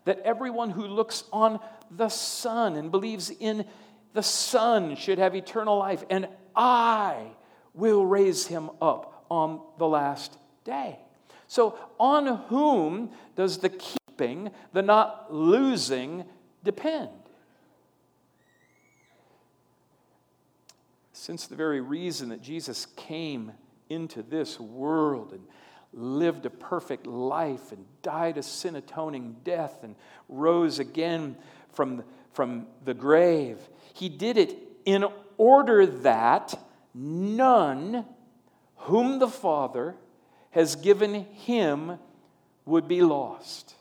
that 0.06 0.20
everyone 0.20 0.70
who 0.70 0.86
looks 0.86 1.24
on 1.32 1.60
the 1.90 2.08
Son 2.08 2.76
and 2.76 2.90
believes 2.90 3.30
in 3.30 3.66
the 4.14 4.22
Son 4.22 4.96
should 4.96 5.18
have 5.18 5.34
eternal 5.34 5.76
life, 5.76 6.02
and 6.08 6.28
I 6.54 7.26
will 7.74 8.06
raise 8.06 8.46
him 8.46 8.70
up 8.80 9.26
on 9.28 9.60
the 9.78 9.86
last 9.86 10.38
day. 10.64 10.98
So, 11.48 11.78
on 11.98 12.26
whom 12.48 13.10
does 13.34 13.58
the 13.58 13.68
keeping, 13.68 14.50
the 14.72 14.82
not 14.82 15.34
losing, 15.34 16.24
depend? 16.64 17.10
Since 21.12 21.48
the 21.48 21.56
very 21.56 21.80
reason 21.80 22.28
that 22.28 22.42
Jesus 22.42 22.86
came 22.96 23.52
into 23.88 24.22
this 24.22 24.58
world 24.60 25.32
and 25.32 25.42
lived 25.96 26.44
a 26.44 26.50
perfect 26.50 27.06
life 27.06 27.72
and 27.72 27.84
died 28.02 28.36
a 28.36 28.42
sin 28.42 28.76
atoning 28.76 29.36
death 29.42 29.82
and 29.82 29.96
rose 30.28 30.78
again 30.78 31.36
from, 31.72 32.04
from 32.32 32.66
the 32.84 32.94
grave. 32.94 33.58
He 33.94 34.08
did 34.08 34.36
it 34.36 34.56
in 34.84 35.06
order 35.38 35.86
that 35.86 36.54
none 36.94 38.04
whom 38.76 39.18
the 39.18 39.28
Father 39.28 39.94
has 40.50 40.76
given 40.76 41.24
him 41.24 41.98
would 42.66 42.86
be 42.86 43.00
lost. 43.00 43.74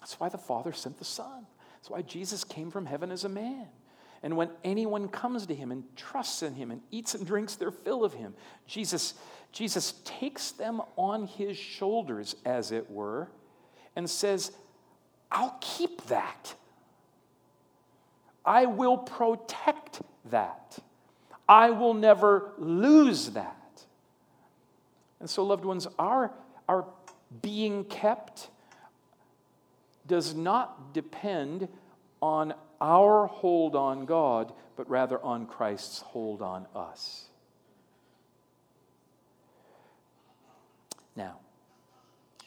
That's 0.00 0.18
why 0.18 0.30
the 0.30 0.38
Father 0.38 0.72
sent 0.72 0.98
the 0.98 1.04
Son. 1.04 1.46
That's 1.74 1.90
why 1.90 2.00
Jesus 2.02 2.42
came 2.42 2.70
from 2.70 2.86
heaven 2.86 3.10
as 3.10 3.24
a 3.24 3.28
man. 3.28 3.66
And 4.22 4.36
when 4.36 4.50
anyone 4.64 5.08
comes 5.08 5.46
to 5.46 5.54
him 5.54 5.70
and 5.70 5.84
trusts 5.96 6.42
in 6.42 6.54
him 6.54 6.70
and 6.70 6.80
eats 6.90 7.14
and 7.14 7.26
drinks 7.26 7.54
their 7.54 7.70
fill 7.70 8.04
of 8.04 8.14
him, 8.14 8.34
Jesus, 8.66 9.14
Jesus 9.52 9.94
takes 10.04 10.50
them 10.50 10.82
on 10.96 11.26
his 11.26 11.56
shoulders, 11.56 12.34
as 12.44 12.72
it 12.72 12.90
were, 12.90 13.28
and 13.94 14.08
says, 14.08 14.52
I'll 15.30 15.56
keep 15.60 16.06
that. 16.06 16.54
I 18.44 18.66
will 18.66 18.98
protect 18.98 20.00
that. 20.26 20.78
I 21.48 21.70
will 21.70 21.94
never 21.94 22.52
lose 22.58 23.30
that. 23.30 23.56
And 25.20 25.28
so, 25.28 25.44
loved 25.44 25.64
ones, 25.64 25.86
our, 25.98 26.32
our 26.68 26.86
being 27.42 27.84
kept 27.84 28.48
does 30.06 30.34
not 30.34 30.94
depend 30.94 31.68
on 32.22 32.54
our 32.80 33.26
hold 33.26 33.74
on 33.74 34.04
God, 34.04 34.52
but 34.76 34.88
rather 34.88 35.22
on 35.22 35.46
Christ's 35.46 36.00
hold 36.00 36.42
on 36.42 36.66
us. 36.74 37.24
Now, 41.16 41.40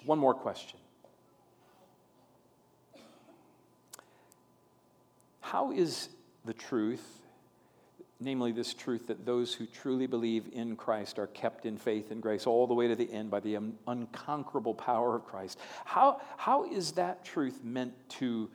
one 0.05 0.17
more 0.17 0.33
question. 0.33 0.79
How 5.41 5.71
is 5.73 6.07
the 6.45 6.53
truth, 6.53 7.05
namely 8.21 8.53
this 8.53 8.73
truth 8.73 9.07
that 9.07 9.25
those 9.25 9.53
who 9.53 9.65
truly 9.65 10.07
believe 10.07 10.45
in 10.53 10.77
Christ 10.77 11.19
are 11.19 11.27
kept 11.27 11.65
in 11.65 11.77
faith 11.77 12.11
and 12.11 12.21
grace 12.21 12.47
all 12.47 12.67
the 12.67 12.73
way 12.73 12.87
to 12.87 12.95
the 12.95 13.11
end 13.11 13.29
by 13.29 13.41
the 13.41 13.57
un- 13.57 13.77
unconquerable 13.85 14.73
power 14.73 15.17
of 15.17 15.25
Christ, 15.25 15.59
how, 15.83 16.21
how 16.37 16.71
is 16.71 16.93
that 16.93 17.25
truth 17.25 17.59
meant 17.65 17.93
to 18.11 18.49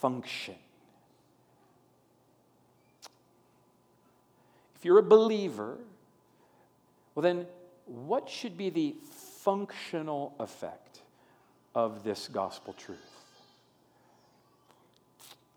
function? 0.00 0.54
You're 4.86 5.00
a 5.00 5.02
believer, 5.02 5.76
well, 7.14 7.22
then 7.22 7.46
what 7.86 8.28
should 8.28 8.56
be 8.56 8.70
the 8.70 8.94
functional 9.40 10.34
effect 10.38 11.00
of 11.74 12.04
this 12.04 12.28
gospel 12.28 12.72
truth? 12.72 12.98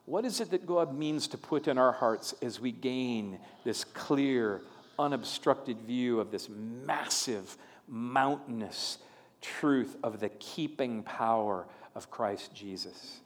What 0.05 0.25
is 0.25 0.41
it 0.41 0.49
that 0.49 0.65
God 0.65 0.97
means 0.97 1.27
to 1.27 1.37
put 1.37 1.67
in 1.67 1.77
our 1.77 1.91
hearts 1.91 2.33
as 2.41 2.59
we 2.59 2.71
gain 2.71 3.37
this 3.63 3.83
clear, 3.83 4.61
unobstructed 4.97 5.77
view 5.81 6.19
of 6.19 6.31
this 6.31 6.49
massive, 6.49 7.55
mountainous 7.87 8.97
truth 9.41 9.95
of 10.03 10.19
the 10.19 10.29
keeping 10.29 11.03
power 11.03 11.67
of 11.93 12.09
Christ 12.09 12.55
Jesus? 12.55 13.19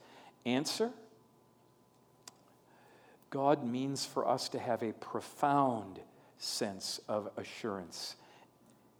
Answer 0.44 0.90
God 3.34 3.66
means 3.66 4.06
for 4.06 4.28
us 4.28 4.48
to 4.50 4.60
have 4.60 4.84
a 4.84 4.92
profound 4.92 5.98
sense 6.38 7.00
of 7.08 7.30
assurance 7.36 8.14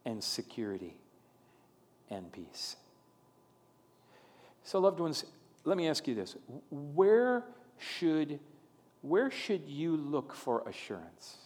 and 0.04 0.24
security 0.24 0.96
and 2.10 2.32
peace. 2.32 2.74
So, 4.64 4.80
loved 4.80 4.98
ones, 4.98 5.24
let 5.62 5.76
me 5.76 5.86
ask 5.86 6.08
you 6.08 6.16
this. 6.16 6.34
Where 6.70 7.44
should, 7.78 8.40
where 9.02 9.30
should 9.30 9.68
you 9.68 9.96
look 9.96 10.34
for 10.34 10.68
assurance? 10.68 11.36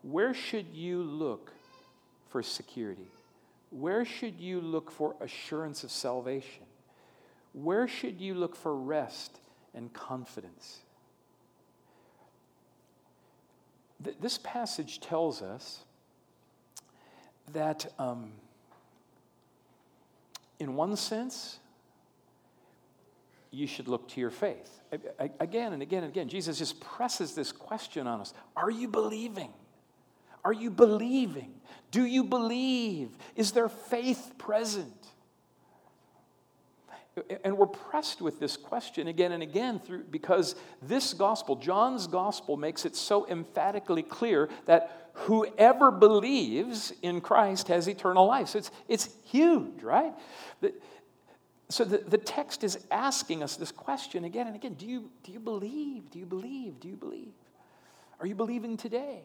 Where 0.00 0.32
should 0.32 0.68
you 0.72 1.02
look 1.02 1.52
for 2.30 2.42
security? 2.42 3.10
Where 3.68 4.06
should 4.06 4.40
you 4.40 4.62
look 4.62 4.90
for 4.90 5.14
assurance 5.20 5.84
of 5.84 5.90
salvation? 5.90 6.64
Where 7.52 7.86
should 7.86 8.18
you 8.18 8.32
look 8.32 8.56
for 8.56 8.74
rest 8.74 9.40
and 9.74 9.92
confidence? 9.92 10.81
Th- 14.02 14.16
this 14.20 14.38
passage 14.38 15.00
tells 15.00 15.42
us 15.42 15.84
that, 17.52 17.92
um, 17.98 18.32
in 20.58 20.74
one 20.76 20.96
sense, 20.96 21.58
you 23.50 23.66
should 23.66 23.86
look 23.86 24.08
to 24.08 24.20
your 24.20 24.30
faith. 24.30 24.80
Again 25.40 25.72
and 25.72 25.82
again 25.82 26.04
and 26.04 26.12
again, 26.12 26.28
Jesus 26.28 26.58
just 26.58 26.80
presses 26.80 27.34
this 27.34 27.52
question 27.52 28.06
on 28.06 28.20
us 28.20 28.34
Are 28.56 28.70
you 28.70 28.88
believing? 28.88 29.52
Are 30.44 30.52
you 30.52 30.70
believing? 30.70 31.54
Do 31.90 32.04
you 32.04 32.24
believe? 32.24 33.10
Is 33.36 33.52
there 33.52 33.68
faith 33.68 34.34
present? 34.38 35.11
And 37.44 37.58
we're 37.58 37.66
pressed 37.66 38.22
with 38.22 38.40
this 38.40 38.56
question 38.56 39.06
again 39.06 39.32
and 39.32 39.42
again 39.42 39.78
through, 39.78 40.04
because 40.04 40.54
this 40.80 41.12
gospel, 41.12 41.56
John's 41.56 42.06
gospel, 42.06 42.56
makes 42.56 42.86
it 42.86 42.96
so 42.96 43.28
emphatically 43.28 44.02
clear 44.02 44.48
that 44.64 45.10
whoever 45.12 45.90
believes 45.90 46.92
in 47.02 47.20
Christ 47.20 47.68
has 47.68 47.86
eternal 47.86 48.26
life. 48.26 48.48
So 48.48 48.58
it's, 48.58 48.70
it's 48.88 49.10
huge, 49.24 49.82
right? 49.82 50.14
So 51.68 51.84
the, 51.84 51.98
the 51.98 52.18
text 52.18 52.64
is 52.64 52.78
asking 52.90 53.42
us 53.42 53.56
this 53.56 53.72
question 53.72 54.24
again 54.24 54.46
and 54.46 54.56
again 54.56 54.74
Do 54.74 54.86
you, 54.86 55.10
do 55.22 55.32
you 55.32 55.40
believe? 55.40 56.10
Do 56.10 56.18
you 56.18 56.26
believe? 56.26 56.80
Do 56.80 56.88
you 56.88 56.96
believe? 56.96 57.32
Are 58.20 58.26
you 58.26 58.34
believing 58.34 58.76
today? 58.76 59.22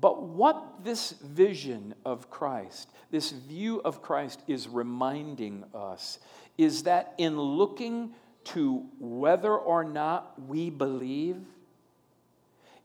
But 0.00 0.22
what 0.22 0.84
this 0.84 1.12
vision 1.12 1.94
of 2.04 2.30
Christ, 2.30 2.88
this 3.10 3.32
view 3.32 3.80
of 3.84 4.00
Christ 4.00 4.42
is 4.46 4.68
reminding 4.68 5.64
us 5.74 6.20
is 6.58 6.82
that 6.82 7.14
in 7.16 7.40
looking 7.40 8.10
to 8.44 8.84
whether 8.98 9.54
or 9.56 9.84
not 9.84 10.34
we 10.48 10.68
believe, 10.68 11.40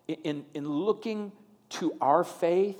in, 0.07 0.45
in 0.53 0.69
looking 0.69 1.31
to 1.69 1.93
our 1.99 2.23
faith, 2.23 2.77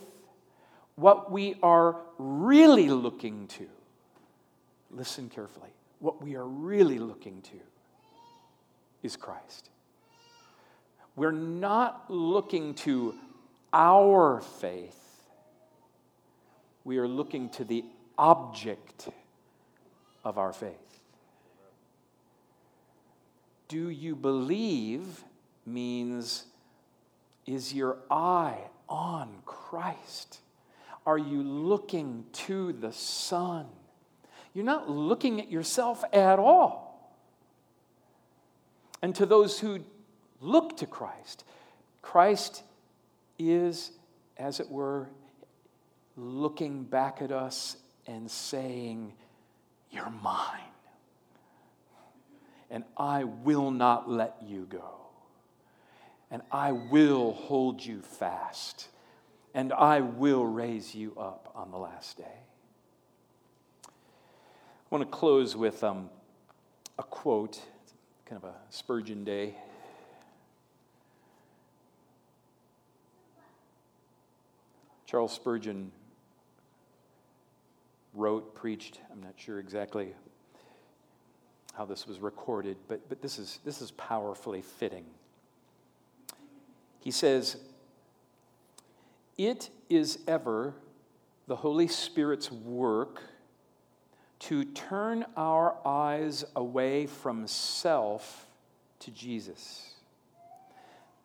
what 0.96 1.32
we 1.32 1.56
are 1.64 1.98
really 2.20 2.90
looking 2.90 3.48
to 3.48 3.68
listen 4.92 5.30
carefully. 5.30 5.70
What 6.00 6.22
we 6.22 6.36
are 6.36 6.46
really 6.46 7.00
looking 7.00 7.42
to 7.44 7.60
is 9.02 9.16
Christ. 9.16 9.70
We're 11.16 11.32
not 11.32 12.06
looking 12.10 12.76
to 12.76 13.16
our 13.72 14.42
faith, 14.42 15.00
we 16.84 16.98
are 17.00 17.08
looking 17.08 17.50
to 17.50 17.64
the 17.64 17.84
object 18.20 19.10
of 20.24 20.38
our 20.38 20.54
faith. 20.54 21.02
Do 23.68 23.90
you 23.90 24.16
believe 24.16 25.24
means 25.66 26.46
is 27.46 27.74
your 27.74 27.98
eye 28.10 28.60
on 28.88 29.42
Christ? 29.46 30.40
Are 31.06 31.18
you 31.18 31.44
looking 31.44 32.26
to 32.34 32.74
the 32.74 32.94
Son? 32.94 33.66
you're 34.54 34.66
not 34.66 34.90
looking 34.90 35.42
at 35.42 35.52
yourself 35.52 36.04
at 36.14 36.40
all. 36.40 37.12
And 39.02 39.14
to 39.16 39.26
those 39.26 39.60
who 39.60 39.80
look 40.40 40.78
to 40.78 40.86
Christ, 40.86 41.44
Christ 42.02 42.64
is, 43.40 43.92
as 44.38 44.60
it 44.60 44.70
were, 44.70 45.10
looking 46.16 46.84
back 46.84 47.22
at 47.22 47.32
us 47.32 47.78
and 48.06 48.30
saying, 48.30 49.14
You're 49.94 50.10
mine. 50.10 50.60
And 52.70 52.84
I 52.98 53.24
will 53.24 53.70
not 53.70 54.10
let 54.10 54.38
you 54.44 54.66
go. 54.68 54.96
And 56.32 56.42
I 56.52 56.72
will 56.72 57.34
hold 57.34 57.86
you 57.86 58.02
fast. 58.02 58.88
And 59.54 59.72
I 59.72 60.02
will 60.02 60.46
raise 60.46 60.96
you 60.96 61.14
up 61.16 61.52
on 61.54 61.70
the 61.70 61.78
last 61.78 62.18
day. 62.18 62.24
I 63.86 63.90
want 64.90 65.04
to 65.04 65.16
close 65.16 65.56
with 65.56 65.84
um, 65.84 66.10
a 66.98 67.04
quote, 67.04 67.62
it's 67.84 67.94
kind 68.26 68.42
of 68.44 68.50
a 68.50 68.56
Spurgeon 68.72 69.24
day. 69.24 69.56
Charles 75.06 75.34
Spurgeon 75.34 75.92
wrote, 78.14 78.56
preached, 78.56 79.00
I'm 79.12 79.22
not 79.22 79.34
sure 79.38 79.60
exactly 79.60 80.14
how 81.74 81.86
this 81.86 82.08
was 82.08 82.20
recorded, 82.20 82.78
but, 82.88 83.08
but 83.10 83.22
this, 83.22 83.40
is, 83.40 83.60
this 83.66 83.82
is 83.82 83.92
powerfully 83.92 84.62
fitting. 84.62 85.06
He 87.00 87.12
says, 87.12 87.58
It 89.38 89.70
is 89.90 90.20
ever 90.28 90.76
the 91.48 91.56
Holy 91.56 91.88
Spirit's 91.88 92.52
work 92.52 93.22
to 94.40 94.66
turn 94.66 95.26
our 95.36 95.76
eyes 95.86 96.46
away 96.56 97.08
from 97.08 97.48
self 97.48 98.48
to 99.00 99.12
Jesus. 99.12 99.96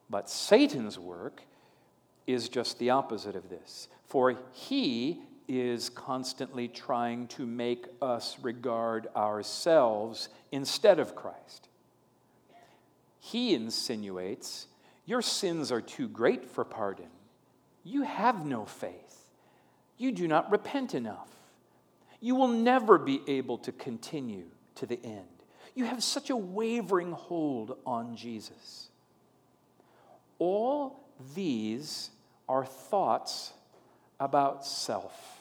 But 0.09 0.31
Satan's 0.31 0.99
work 0.99 1.43
is 2.27 2.49
just 2.49 2.79
the 2.79 2.91
opposite 2.91 3.37
of 3.37 3.49
this, 3.49 3.89
for 4.07 4.37
he 4.53 5.21
is 5.49 5.89
constantly 5.89 6.69
trying 6.69 7.27
to 7.29 7.47
make 7.47 7.87
us 8.03 8.37
regard 8.43 9.09
ourselves 9.17 10.29
instead 10.53 11.01
of 11.01 11.17
Christ. 11.17 11.69
He 13.19 13.55
insinuates, 13.55 14.67
Your 15.07 15.23
sins 15.23 15.73
are 15.73 15.81
too 15.81 16.09
great 16.09 16.49
for 16.49 16.65
pardon. 16.65 17.09
You 17.83 18.03
have 18.03 18.45
no 18.45 18.67
faith. 18.67 19.31
You 19.97 20.13
do 20.13 20.29
not 20.29 20.51
repent 20.51 20.95
enough. 20.95 21.31
You 22.21 22.35
will 22.35 22.49
never 22.49 22.99
be 22.99 23.23
able 23.27 23.59
to 23.59 23.73
continue 23.73 24.45
to 24.77 24.87
the 24.87 25.01
end. 25.05 25.25
You 25.75 25.85
have 25.85 26.03
such 26.03 26.31
a 26.31 26.37
wavering 26.37 27.13
hold 27.13 27.79
on 27.87 28.17
Jesus. 28.17 28.89
All 30.39 31.01
these 31.35 32.11
are 32.49 32.65
thoughts 32.65 33.53
about 34.21 34.65
self. 34.67 35.38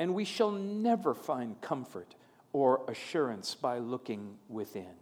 And 0.00 0.14
we 0.14 0.24
shall 0.24 0.50
never 0.50 1.14
find 1.14 1.60
comfort 1.60 2.16
or 2.52 2.80
assurance 2.88 3.54
by 3.54 3.78
looking 3.78 4.38
within. 4.48 4.96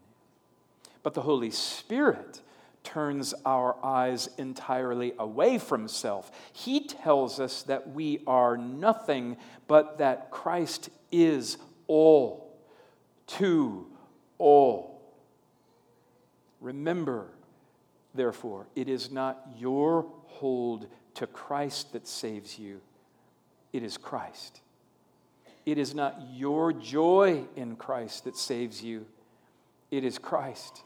But 1.03 1.15
the 1.15 1.23
Holy 1.23 1.53
Spirit 1.53 2.43
turns 2.83 3.33
our 3.47 3.77
eyes 3.85 4.29
entirely 4.39 5.13
away 5.19 5.59
from 5.59 5.89
self. 5.89 6.31
He 6.53 6.87
tells 6.87 7.39
us 7.39 7.63
that 7.65 7.91
we 7.91 8.21
are 8.27 8.57
nothing, 8.57 9.37
but 9.69 9.99
that 9.99 10.31
Christ 10.31 10.91
is 11.13 11.59
all 11.87 12.59
to 13.29 13.87
all. 14.39 15.01
Remember, 16.61 17.29
therefore, 18.15 18.67
it 18.75 18.89
is 18.89 19.13
not 19.13 19.47
your 19.57 20.07
hold 20.27 20.89
to 21.15 21.27
Christ 21.27 21.93
that 21.93 22.09
saves 22.09 22.59
you, 22.59 22.81
it 23.73 23.83
is 23.83 23.97
Christ. 23.97 24.61
It 25.69 25.77
is 25.77 25.95
not 25.95 26.19
your 26.33 26.73
joy 26.73 27.45
in 27.55 27.77
Christ 27.77 28.25
that 28.25 28.39
saves 28.39 28.83
you, 28.83 29.05
it 29.91 30.03
is 30.03 30.17
Christ. 30.17 30.83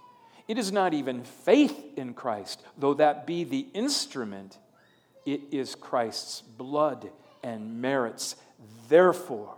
It 0.49 0.59
is 0.59 0.73
not 0.73 0.93
even 0.93 1.23
faith 1.23 1.81
in 1.97 2.15
Christ, 2.15 2.65
though 2.77 2.95
that 2.95 3.25
be 3.25 3.45
the 3.45 3.69
instrument, 3.75 4.59
it 5.25 5.41
is 5.53 5.77
Christ's 5.77 6.41
blood 6.41 7.11
and 7.45 7.81
merits. 7.81 8.35
Therefore, 8.89 9.55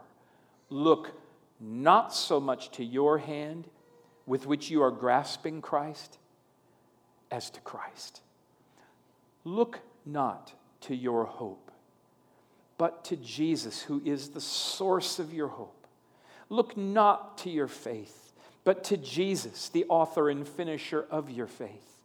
look 0.69 1.19
not 1.59 2.13
so 2.15 2.39
much 2.39 2.71
to 2.73 2.85
your 2.85 3.17
hand 3.17 3.67
with 4.27 4.45
which 4.45 4.71
you 4.71 4.83
are 4.83 4.91
grasping 4.91 5.63
Christ 5.63 6.19
as 7.31 7.49
to 7.49 7.63
Christ. 7.63 8.21
Look 9.43 9.81
not 10.05 10.53
to 10.83 10.95
your 10.95 11.25
hope, 11.25 11.71
but 12.79 13.05
to 13.07 13.17
Jesus, 13.17 13.83
who 13.83 14.03
is 14.05 14.31
the 14.31 14.41
source 14.41 15.19
of 15.19 15.33
your 15.33 15.49
hope. 15.49 15.87
Look 16.49 16.77
not 16.77 17.39
to 17.39 17.51
your 17.51 17.69
faith, 17.69 18.33
but 18.65 18.85
to 18.85 18.97
Jesus, 18.97 19.69
the 19.69 19.85
author 19.89 20.29
and 20.29 20.47
finisher 20.47 21.07
of 21.11 21.31
your 21.31 21.47
faith. 21.47 22.01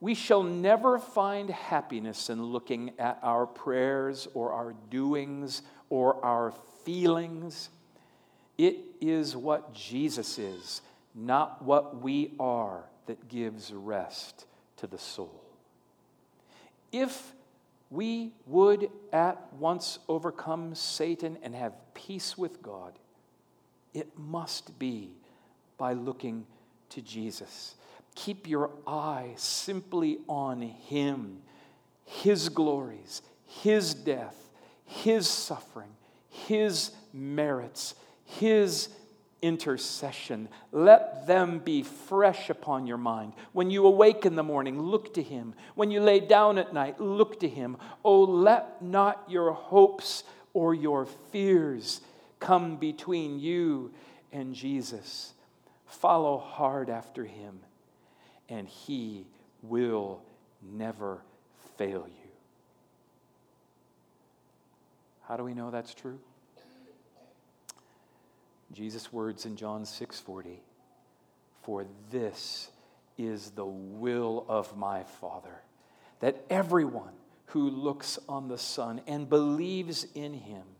We 0.00 0.14
shall 0.14 0.42
never 0.42 0.98
find 0.98 1.50
happiness 1.50 2.28
in 2.28 2.42
looking 2.42 2.92
at 2.98 3.18
our 3.22 3.46
prayers 3.46 4.28
or 4.34 4.52
our 4.52 4.74
doings 4.90 5.62
or 5.88 6.22
our 6.24 6.52
feelings. 6.84 7.70
It 8.58 8.76
is 9.00 9.36
what 9.36 9.72
Jesus 9.72 10.38
is, 10.38 10.82
not 11.14 11.62
what 11.62 12.02
we 12.02 12.34
are, 12.38 12.84
that 13.06 13.28
gives 13.28 13.72
rest 13.72 14.46
to 14.78 14.86
the 14.86 14.98
soul. 14.98 15.42
If 16.92 17.32
we 17.90 18.32
would 18.46 18.90
at 19.12 19.52
once 19.54 19.98
overcome 20.08 20.74
Satan 20.74 21.38
and 21.42 21.54
have 21.54 21.74
peace 21.94 22.36
with 22.36 22.62
God, 22.62 22.98
it 23.92 24.08
must 24.18 24.78
be 24.78 25.12
by 25.78 25.92
looking 25.92 26.46
to 26.90 27.02
Jesus. 27.02 27.76
Keep 28.14 28.48
your 28.48 28.70
eye 28.86 29.32
simply 29.36 30.18
on 30.28 30.62
Him, 30.62 31.42
His 32.04 32.48
glories, 32.48 33.22
His 33.46 33.94
death, 33.94 34.50
His 34.84 35.28
suffering, 35.28 35.90
His 36.28 36.92
merits, 37.12 37.94
His 38.24 38.88
intercession. 39.42 40.48
Let 40.72 41.26
them 41.26 41.58
be 41.58 41.82
fresh 41.82 42.50
upon 42.50 42.86
your 42.86 42.96
mind. 42.96 43.32
When 43.52 43.70
you 43.70 43.86
awake 43.86 44.24
in 44.24 44.36
the 44.36 44.42
morning, 44.42 44.80
look 44.80 45.14
to 45.14 45.22
Him. 45.22 45.54
When 45.74 45.90
you 45.90 46.00
lay 46.00 46.20
down 46.20 46.58
at 46.58 46.72
night, 46.72 47.00
look 47.00 47.40
to 47.40 47.48
Him. 47.48 47.76
Oh, 48.04 48.22
let 48.22 48.82
not 48.82 49.24
your 49.28 49.52
hopes 49.52 50.24
or 50.52 50.74
your 50.74 51.06
fears 51.06 52.00
come 52.40 52.76
between 52.76 53.38
you 53.38 53.92
and 54.32 54.54
Jesus. 54.54 55.32
Follow 55.86 56.38
hard 56.38 56.90
after 56.90 57.24
Him, 57.24 57.60
and 58.48 58.68
He 58.68 59.26
will 59.62 60.22
never 60.62 61.22
fail 61.76 62.06
you. 62.06 62.30
How 65.28 65.36
do 65.36 65.44
we 65.44 65.54
know 65.54 65.70
that's 65.70 65.94
true? 65.94 66.18
Jesus' 68.74 69.12
words 69.12 69.46
in 69.46 69.56
John 69.56 69.84
6:40, 69.84 70.62
"For 71.62 71.86
this 72.10 72.70
is 73.16 73.52
the 73.52 73.64
will 73.66 74.44
of 74.48 74.76
my 74.76 75.04
Father, 75.04 75.62
that 76.20 76.44
everyone 76.50 77.14
who 77.46 77.70
looks 77.70 78.18
on 78.28 78.48
the 78.48 78.58
Son 78.58 79.00
and 79.06 79.28
believes 79.28 80.04
in 80.14 80.34
him 80.34 80.76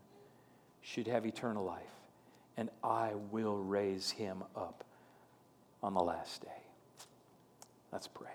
should 0.81 1.07
have 1.07 1.25
eternal 1.25 1.63
life, 1.63 2.09
and 2.57 2.69
I 2.83 3.15
will 3.15 3.57
raise 3.57 4.11
him 4.11 4.43
up 4.55 4.83
on 5.81 5.93
the 5.93 6.03
last 6.03 6.41
day." 6.41 6.63
Let's 7.91 8.07
pray. 8.07 8.34